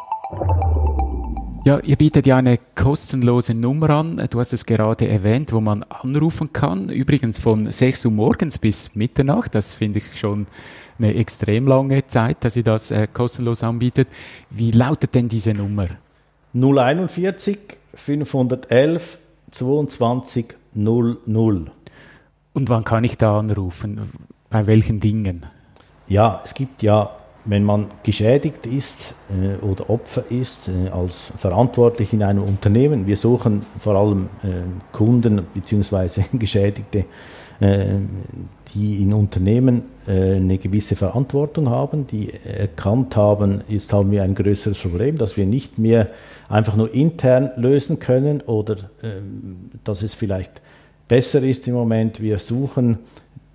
Ja, 1.71 1.79
ihr 1.85 1.95
bietet 1.95 2.27
ja 2.27 2.37
eine 2.37 2.59
kostenlose 2.75 3.55
Nummer 3.55 3.91
an. 3.91 4.17
Du 4.29 4.41
hast 4.41 4.53
es 4.53 4.67
gerade 4.67 5.07
erwähnt, 5.07 5.53
wo 5.53 5.61
man 5.61 5.85
anrufen 5.85 6.53
kann. 6.53 6.89
Übrigens 6.89 7.39
von 7.39 7.71
6 7.71 8.07
Uhr 8.07 8.11
morgens 8.11 8.59
bis 8.59 8.97
Mitternacht. 8.97 9.55
Das 9.55 9.75
finde 9.75 9.99
ich 10.01 10.19
schon 10.19 10.49
eine 10.99 11.15
extrem 11.15 11.69
lange 11.69 12.05
Zeit, 12.09 12.39
dass 12.41 12.57
ihr 12.57 12.65
das 12.65 12.91
äh, 12.91 13.07
kostenlos 13.07 13.63
anbietet. 13.63 14.09
Wie 14.51 14.73
lautet 14.73 15.15
denn 15.15 15.29
diese 15.29 15.55
Nummer? 15.55 15.87
041 16.55 17.59
511 17.95 19.19
22 19.53 20.47
00. 20.75 21.71
Und 22.53 22.69
wann 22.69 22.83
kann 22.83 23.05
ich 23.05 23.17
da 23.17 23.39
anrufen? 23.39 24.11
Bei 24.49 24.67
welchen 24.67 24.99
Dingen? 24.99 25.47
Ja, 26.09 26.43
es 26.45 26.53
gibt 26.53 26.83
ja 26.83 27.11
wenn 27.44 27.64
man 27.64 27.87
geschädigt 28.03 28.66
ist 28.66 29.14
äh, 29.31 29.64
oder 29.64 29.88
Opfer 29.88 30.24
ist 30.31 30.68
äh, 30.68 30.88
als 30.90 31.33
verantwortlich 31.38 32.12
in 32.12 32.22
einem 32.22 32.42
Unternehmen, 32.42 33.07
wir 33.07 33.16
suchen 33.16 33.64
vor 33.79 33.96
allem 33.96 34.29
äh, 34.42 34.48
Kunden 34.92 35.42
bzw. 35.55 36.22
Geschädigte, 36.38 37.05
äh, 37.61 37.85
die 38.74 39.03
in 39.03 39.12
Unternehmen 39.12 39.83
äh, 40.07 40.37
eine 40.37 40.59
gewisse 40.59 40.96
Verantwortung 40.96 41.70
haben, 41.70 42.07
die 42.07 42.33
erkannt 42.33 43.16
haben, 43.16 43.62
jetzt 43.68 43.92
haben 43.92 44.11
wir 44.11 44.22
ein 44.22 44.35
größeres 44.35 44.79
Problem, 44.79 45.16
dass 45.16 45.37
wir 45.37 45.46
nicht 45.46 45.79
mehr 45.79 46.09
einfach 46.48 46.76
nur 46.76 46.92
intern 46.92 47.50
lösen 47.57 47.98
können 47.98 48.42
oder 48.42 48.76
ähm, 49.03 49.70
dass 49.83 50.03
es 50.03 50.14
vielleicht 50.14 50.61
besser 51.09 51.42
ist 51.42 51.66
im 51.66 51.74
Moment, 51.74 52.20
wir 52.20 52.38
suchen 52.38 52.98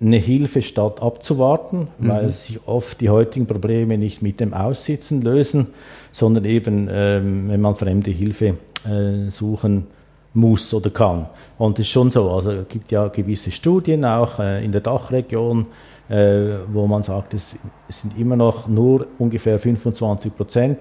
eine 0.00 0.16
Hilfe 0.16 0.62
statt 0.62 1.02
abzuwarten, 1.02 1.88
mhm. 1.98 2.08
weil 2.08 2.32
sich 2.32 2.60
oft 2.66 3.00
die 3.00 3.08
heutigen 3.08 3.46
Probleme 3.46 3.96
nicht 3.96 4.22
mit 4.22 4.40
dem 4.40 4.52
Aussitzen 4.52 5.22
lösen, 5.22 5.68
sondern 6.12 6.44
eben, 6.44 6.88
ähm, 6.90 7.48
wenn 7.48 7.60
man 7.60 7.74
fremde 7.74 8.10
Hilfe 8.10 8.54
äh, 8.84 9.30
suchen 9.30 9.86
muss 10.34 10.72
oder 10.74 10.90
kann. 10.90 11.26
Und 11.58 11.78
es 11.78 11.86
ist 11.86 11.92
schon 11.92 12.10
so, 12.10 12.30
also 12.30 12.52
es 12.52 12.68
gibt 12.68 12.92
ja 12.92 13.08
gewisse 13.08 13.50
Studien 13.50 14.04
auch 14.04 14.38
äh, 14.38 14.62
in 14.64 14.70
der 14.70 14.82
Dachregion, 14.82 15.66
äh, 16.08 16.58
wo 16.72 16.86
man 16.86 17.02
sagt, 17.02 17.34
es, 17.34 17.56
sind 17.88 18.18
immer 18.18 18.36
noch 18.36 18.68
nur 18.68 19.06
ungefähr 19.18 19.58
25 19.58 20.36
Prozent 20.36 20.78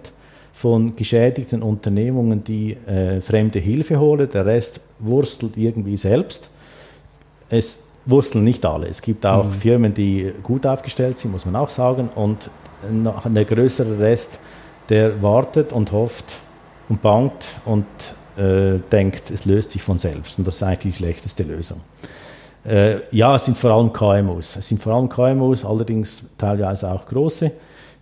von 0.53 0.95
geschädigten 0.95 1.63
Unternehmungen, 1.63 2.43
die 2.43 2.73
äh, 2.73 3.21
fremde 3.21 3.59
Hilfe 3.59 3.99
holen. 3.99 4.29
Der 4.31 4.45
Rest 4.45 4.81
wurstelt 4.99 5.57
irgendwie 5.57 5.97
selbst. 5.97 6.49
Es 7.49 7.79
wursteln 8.05 8.43
nicht 8.43 8.65
alle. 8.65 8.87
Es 8.87 9.01
gibt 9.01 9.25
auch 9.25 9.45
mhm. 9.45 9.51
Firmen, 9.51 9.93
die 9.93 10.31
gut 10.43 10.65
aufgestellt 10.65 11.17
sind, 11.17 11.31
muss 11.31 11.45
man 11.45 11.55
auch 11.55 11.69
sagen. 11.69 12.09
Und 12.15 12.49
noch 12.91 13.25
ein 13.25 13.33
größerer 13.33 13.99
Rest, 13.99 14.39
der 14.89 15.21
wartet 15.21 15.73
und 15.73 15.91
hofft 15.91 16.39
und 16.89 17.01
bangt 17.01 17.43
und 17.65 17.85
äh, 18.37 18.79
denkt, 18.91 19.31
es 19.31 19.45
löst 19.45 19.71
sich 19.71 19.81
von 19.81 19.99
selbst. 19.99 20.37
Und 20.37 20.47
das 20.47 20.55
ist 20.55 20.63
eigentlich 20.63 20.93
die 20.93 20.97
schlechteste 20.99 21.43
Lösung. 21.43 21.81
Äh, 22.65 22.97
ja, 23.11 23.35
es 23.35 23.45
sind 23.45 23.57
vor 23.57 23.71
allem 23.71 23.93
KMUs. 23.93 24.55
Es 24.55 24.67
sind 24.67 24.81
vor 24.81 24.93
allem 24.93 25.09
KMUs, 25.09 25.65
allerdings 25.65 26.23
teilweise 26.37 26.91
auch 26.91 27.05
große, 27.05 27.51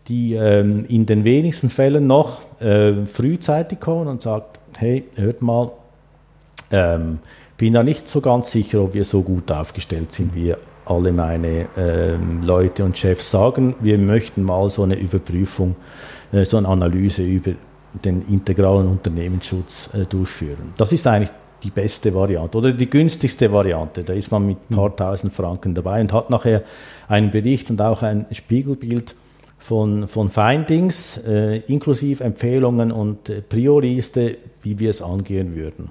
die 0.08 0.34
ähm, 0.34 0.86
in 0.86 1.06
den 1.06 1.24
wenigsten 1.24 1.70
Fällen 1.70 2.08
noch 2.08 2.42
äh, 2.62 3.06
frühzeitig 3.06 3.80
kommen 3.80 4.08
und 4.08 4.22
sagen, 4.22 4.46
hey, 4.78 5.06
hört 5.16 5.42
mal, 5.42 5.72
ähm, 6.72 7.20
bin 7.58 7.74
da 7.74 7.84
nicht 7.84 8.08
so 8.08 8.22
ganz 8.22 8.52
sicher, 8.52 8.82
ob 8.82 8.94
wir 8.94 9.06
so 9.06 9.22
gut 9.22 9.52
aufgestellt 9.52 10.14
sind, 10.14 10.36
wie 10.36 10.54
alle 10.86 11.12
meine 11.12 11.68
ähm, 11.78 12.42
Leute 12.42 12.84
und 12.84 12.98
Chefs 12.98 13.32
sagen. 13.32 13.76
Wir 13.80 13.98
möchten 13.98 14.44
mal 14.44 14.70
so 14.70 14.84
eine 14.84 14.96
Überprüfung, 14.96 15.76
äh, 16.32 16.46
so 16.46 16.58
eine 16.58 16.68
Analyse 16.68 17.24
über 17.24 17.52
den 17.94 18.28
integralen 18.28 18.88
Unternehmensschutz 18.88 19.92
äh, 19.94 20.06
durchführen. 20.06 20.74
Das 20.78 20.92
ist 20.92 21.06
eigentlich 21.08 21.32
die 21.64 21.70
beste 21.70 22.14
Variante 22.14 22.58
oder 22.58 22.72
die 22.74 22.90
günstigste 22.90 23.52
Variante. 23.52 24.04
Da 24.04 24.14
ist 24.14 24.32
man 24.32 24.46
mit 24.46 24.58
ein 24.70 24.76
paar 24.76 24.90
mhm. 24.90 24.96
tausend 24.98 25.34
Franken 25.34 25.74
dabei 25.74 26.02
und 26.02 26.12
hat 26.12 26.30
nachher 26.30 26.64
einen 27.08 27.32
Bericht 27.32 27.70
und 27.70 27.82
auch 27.82 28.02
ein 28.02 28.26
Spiegelbild 28.32 29.16
von, 29.58 30.08
von 30.08 30.30
Findings, 30.30 31.18
äh, 31.26 31.60
inklusive 31.68 32.24
Empfehlungen 32.24 32.92
und 32.92 33.30
äh, 33.30 33.42
Prioriste, 33.42 34.38
wie 34.62 34.78
wir 34.80 34.90
es 34.90 35.02
angehen 35.02 35.56
würden. 35.56 35.90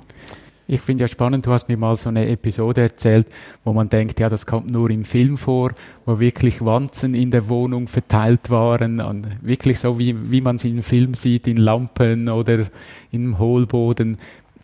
Ich 0.72 0.80
finde 0.80 1.04
ja 1.04 1.08
spannend, 1.08 1.44
du 1.44 1.52
hast 1.52 1.68
mir 1.68 1.76
mal 1.76 1.94
so 1.96 2.08
eine 2.08 2.26
Episode 2.30 2.80
erzählt, 2.80 3.26
wo 3.62 3.74
man 3.74 3.90
denkt, 3.90 4.18
ja, 4.20 4.30
das 4.30 4.46
kommt 4.46 4.70
nur 4.70 4.88
im 4.88 5.04
Film 5.04 5.36
vor, 5.36 5.72
wo 6.06 6.18
wirklich 6.18 6.64
Wanzen 6.64 7.12
in 7.12 7.30
der 7.30 7.46
Wohnung 7.50 7.88
verteilt 7.88 8.48
waren, 8.48 8.98
und 8.98 9.26
wirklich 9.42 9.78
so 9.78 9.98
wie, 9.98 10.32
wie 10.32 10.40
man 10.40 10.56
es 10.56 10.64
im 10.64 10.82
Film 10.82 11.12
sieht, 11.12 11.46
in 11.46 11.58
Lampen 11.58 12.30
oder 12.30 12.64
im 13.10 13.38
Hohlboden. 13.38 14.16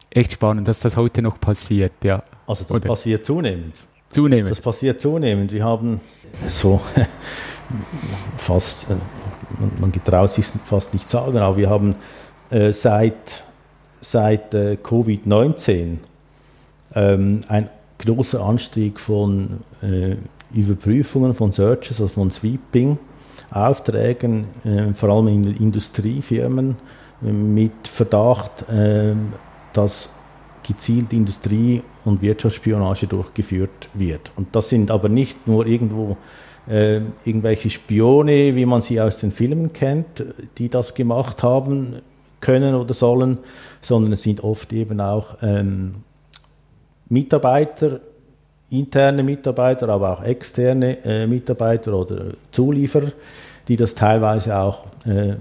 Echt 0.08 0.32
spannend, 0.32 0.66
dass 0.66 0.80
das 0.80 0.96
heute 0.96 1.20
noch 1.20 1.38
passiert, 1.38 1.92
ja. 2.02 2.20
Also 2.46 2.64
das 2.64 2.78
oder? 2.78 2.88
passiert 2.88 3.26
zunehmend. 3.26 3.74
Zunehmend? 4.08 4.50
Das 4.50 4.62
passiert 4.62 5.02
zunehmend. 5.02 5.52
Wir 5.52 5.64
haben 5.64 6.00
so 6.48 6.80
fast, 8.38 8.90
äh, 8.90 8.94
man 9.78 9.92
getraut 9.92 10.32
sich 10.32 10.46
fast 10.64 10.94
nicht 10.94 11.06
sagen, 11.06 11.36
aber 11.36 11.58
wir 11.58 11.68
haben 11.68 11.94
äh, 12.48 12.72
seit 12.72 13.44
seit 14.00 14.54
äh, 14.54 14.76
Covid-19 14.82 15.98
ähm, 16.94 17.40
ein 17.48 17.68
großer 17.98 18.42
Anstieg 18.42 19.00
von 19.00 19.60
äh, 19.82 20.16
Überprüfungen, 20.54 21.34
von 21.34 21.52
Searches, 21.52 22.00
also 22.00 22.14
von 22.14 22.30
Sweeping, 22.30 22.98
Aufträgen, 23.50 24.46
äh, 24.64 24.94
vor 24.94 25.10
allem 25.10 25.28
in 25.28 25.56
Industriefirmen, 25.56 26.76
äh, 27.22 27.32
mit 27.32 27.88
Verdacht, 27.88 28.64
ähm, 28.70 29.32
dass 29.72 30.10
gezielt 30.66 31.12
Industrie- 31.12 31.82
und 32.04 32.20
Wirtschaftsspionage 32.20 33.06
durchgeführt 33.06 33.88
wird. 33.94 34.32
Und 34.36 34.54
das 34.54 34.68
sind 34.68 34.90
aber 34.90 35.08
nicht 35.08 35.46
nur 35.46 35.66
irgendwo 35.66 36.16
äh, 36.68 37.00
irgendwelche 37.24 37.70
Spione, 37.70 38.54
wie 38.54 38.66
man 38.66 38.82
sie 38.82 39.00
aus 39.00 39.18
den 39.18 39.30
Filmen 39.32 39.72
kennt, 39.72 40.22
die 40.58 40.68
das 40.68 40.94
gemacht 40.94 41.42
haben 41.42 41.96
können 42.40 42.74
oder 42.74 42.94
sollen, 42.94 43.38
sondern 43.80 44.12
es 44.12 44.22
sind 44.22 44.42
oft 44.42 44.72
eben 44.72 45.00
auch 45.00 45.36
ähm, 45.42 45.94
Mitarbeiter, 47.08 48.00
interne 48.70 49.22
Mitarbeiter, 49.22 49.88
aber 49.88 50.12
auch 50.12 50.22
externe 50.22 51.04
äh, 51.04 51.26
Mitarbeiter 51.26 51.94
oder 51.94 52.32
Zulieferer, 52.50 53.12
die 53.66 53.76
das 53.76 53.94
teilweise 53.94 54.56
auch 54.56 54.86
äh, 55.06 55.36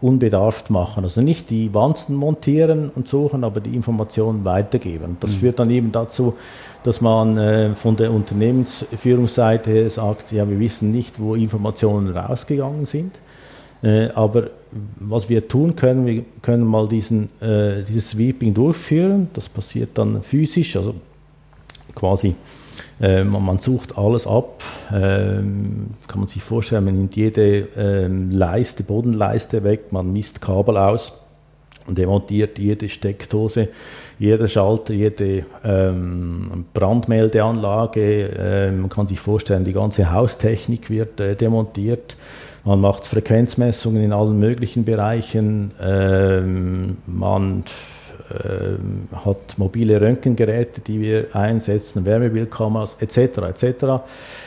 unbedarft 0.00 0.70
machen. 0.70 1.04
Also 1.04 1.20
nicht 1.20 1.50
die 1.50 1.74
Wanzen 1.74 2.14
montieren 2.14 2.90
und 2.94 3.08
suchen, 3.08 3.42
aber 3.42 3.60
die 3.60 3.74
Informationen 3.74 4.44
weitergeben. 4.44 5.16
Das 5.20 5.32
mhm. 5.32 5.36
führt 5.36 5.58
dann 5.58 5.70
eben 5.70 5.90
dazu, 5.90 6.34
dass 6.84 7.00
man 7.00 7.36
äh, 7.36 7.74
von 7.74 7.96
der 7.96 8.12
Unternehmensführungsseite 8.12 9.90
sagt, 9.90 10.30
ja, 10.32 10.48
wir 10.48 10.58
wissen 10.58 10.92
nicht, 10.92 11.20
wo 11.20 11.34
Informationen 11.34 12.16
rausgegangen 12.16 12.86
sind. 12.86 13.16
Äh, 13.82 14.08
aber 14.10 14.50
was 14.98 15.28
wir 15.28 15.48
tun 15.48 15.76
können, 15.76 16.06
wir 16.06 16.24
können 16.42 16.64
mal 16.64 16.88
diesen, 16.88 17.28
äh, 17.40 17.82
dieses 17.82 18.10
Sweeping 18.10 18.54
durchführen. 18.54 19.28
Das 19.32 19.48
passiert 19.48 19.90
dann 19.94 20.22
physisch, 20.22 20.76
also 20.76 20.94
quasi 21.94 22.34
äh, 23.00 23.24
man, 23.24 23.58
sucht 23.58 23.96
alles 23.98 24.26
ab. 24.26 24.62
Ähm, 24.92 25.88
kann 26.06 26.20
man 26.20 26.28
sich 26.28 26.42
vorstellen, 26.42 26.84
man 26.84 26.96
nimmt 26.96 27.16
jede 27.16 27.68
ähm, 27.76 28.30
Leiste, 28.30 28.82
Bodenleiste 28.82 29.64
weg, 29.64 29.92
man 29.92 30.12
misst 30.12 30.40
Kabel 30.40 30.76
aus 30.76 31.20
demontiert 31.88 32.58
jede 32.58 32.88
Steckdose, 32.88 33.68
jeder 34.18 34.48
Schalter, 34.48 34.94
jede 34.94 35.44
ähm, 35.64 36.64
Brandmeldeanlage. 36.74 38.28
Äh, 38.28 38.70
man 38.72 38.90
kann 38.90 39.06
sich 39.06 39.20
vorstellen, 39.20 39.64
die 39.64 39.72
ganze 39.72 40.10
Haustechnik 40.12 40.90
wird 40.90 41.20
äh, 41.20 41.36
demontiert. 41.36 42.16
Man 42.64 42.80
macht 42.80 43.06
Frequenzmessungen 43.06 44.02
in 44.02 44.12
allen 44.12 44.38
möglichen 44.38 44.84
Bereichen. 44.84 45.70
Ähm, 45.80 46.98
man 47.06 47.64
ähm, 48.30 49.08
hat 49.24 49.56
mobile 49.56 50.00
Röntgengeräte, 50.00 50.80
die 50.80 51.00
wir 51.00 51.34
einsetzen, 51.34 52.04
Wärmebildkameras 52.04 52.96
etc. 53.00 53.38
etc. 53.38 53.84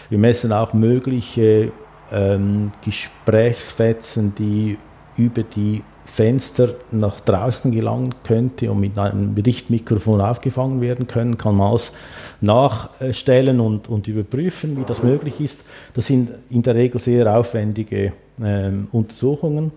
Wir 0.09 0.19
messen 0.19 0.51
auch 0.51 0.73
mögliche 0.73 1.71
ähm, 2.11 2.71
Gesprächsfetzen, 2.85 4.35
die 4.35 4.77
über 5.17 5.43
die 5.43 5.81
Fenster 6.11 6.75
nach 6.91 7.21
draußen 7.21 7.71
gelangen 7.71 8.13
könnte 8.23 8.69
und 8.69 8.81
mit 8.81 8.99
einem 8.99 9.33
Richtmikrofon 9.33 10.19
aufgefangen 10.19 10.81
werden 10.81 11.07
können, 11.07 11.37
kann 11.37 11.55
man 11.55 11.73
es 11.73 11.93
nachstellen 12.41 13.61
und, 13.61 13.87
und 13.87 14.09
überprüfen, 14.09 14.77
wie 14.77 14.83
das 14.83 15.03
möglich 15.03 15.39
ist. 15.39 15.59
Das 15.93 16.07
sind 16.07 16.31
in 16.49 16.63
der 16.63 16.75
Regel 16.75 16.99
sehr 16.99 17.33
aufwendige 17.33 18.11
äh, 18.41 18.71
Untersuchungen. 18.91 19.71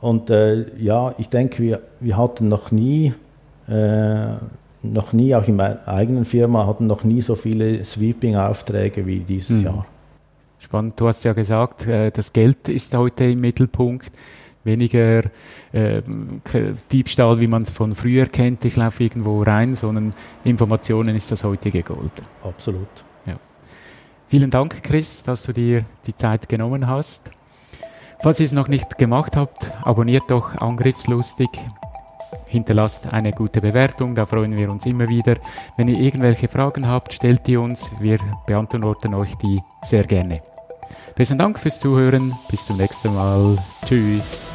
Und 0.00 0.30
äh, 0.30 0.66
ja, 0.82 1.14
ich 1.16 1.28
denke, 1.28 1.62
wir, 1.62 1.82
wir 2.00 2.16
hatten 2.16 2.48
noch 2.48 2.72
nie, 2.72 3.14
äh, 3.68 4.32
noch 4.82 5.12
nie, 5.12 5.32
auch 5.36 5.46
in 5.46 5.54
meiner 5.54 5.86
eigenen 5.86 6.24
Firma, 6.24 6.66
hatten 6.66 6.88
noch 6.88 7.04
nie 7.04 7.22
so 7.22 7.36
viele 7.36 7.84
Sweeping-Aufträge 7.84 9.06
wie 9.06 9.20
dieses 9.20 9.60
mhm. 9.60 9.64
Jahr. 9.64 9.86
Spannend, 10.58 10.98
du 10.98 11.06
hast 11.06 11.24
ja 11.24 11.34
gesagt, 11.34 11.86
äh, 11.86 12.10
das 12.10 12.32
Geld 12.32 12.68
ist 12.68 12.96
heute 12.96 13.26
im 13.26 13.40
Mittelpunkt 13.40 14.10
weniger 14.68 15.24
äh, 15.72 16.02
Diebstahl, 16.92 17.40
wie 17.40 17.48
man 17.48 17.62
es 17.62 17.70
von 17.70 17.94
früher 17.94 18.26
kennt, 18.26 18.64
ich 18.64 18.76
laufe 18.76 19.02
irgendwo 19.02 19.42
rein, 19.42 19.74
sondern 19.74 20.14
Informationen 20.44 21.16
ist 21.16 21.32
das 21.32 21.42
heutige 21.42 21.82
Gold. 21.82 22.12
Absolut. 22.44 22.88
Ja. 23.26 23.36
Vielen 24.28 24.50
Dank, 24.50 24.82
Chris, 24.84 25.24
dass 25.24 25.42
du 25.42 25.52
dir 25.52 25.84
die 26.06 26.14
Zeit 26.14 26.48
genommen 26.48 26.86
hast. 26.86 27.32
Falls 28.20 28.40
ihr 28.40 28.46
es 28.46 28.52
noch 28.52 28.68
nicht 28.68 28.98
gemacht 28.98 29.36
habt, 29.36 29.72
abonniert 29.82 30.24
doch 30.28 30.56
Angriffslustig. 30.56 31.48
Hinterlasst 32.46 33.12
eine 33.12 33.32
gute 33.32 33.60
Bewertung, 33.60 34.14
da 34.14 34.24
freuen 34.24 34.56
wir 34.56 34.70
uns 34.70 34.86
immer 34.86 35.08
wieder. 35.08 35.36
Wenn 35.76 35.88
ihr 35.88 35.98
irgendwelche 35.98 36.48
Fragen 36.48 36.86
habt, 36.86 37.12
stellt 37.12 37.46
die 37.46 37.56
uns, 37.56 37.90
wir 38.00 38.18
beantworten 38.46 39.14
euch 39.14 39.34
die 39.36 39.60
sehr 39.82 40.04
gerne. 40.04 40.42
Besten 41.14 41.36
Dank 41.38 41.58
fürs 41.58 41.78
Zuhören. 41.78 42.38
Bis 42.50 42.64
zum 42.64 42.76
nächsten 42.76 43.14
Mal. 43.14 43.58
Tschüss. 43.84 44.54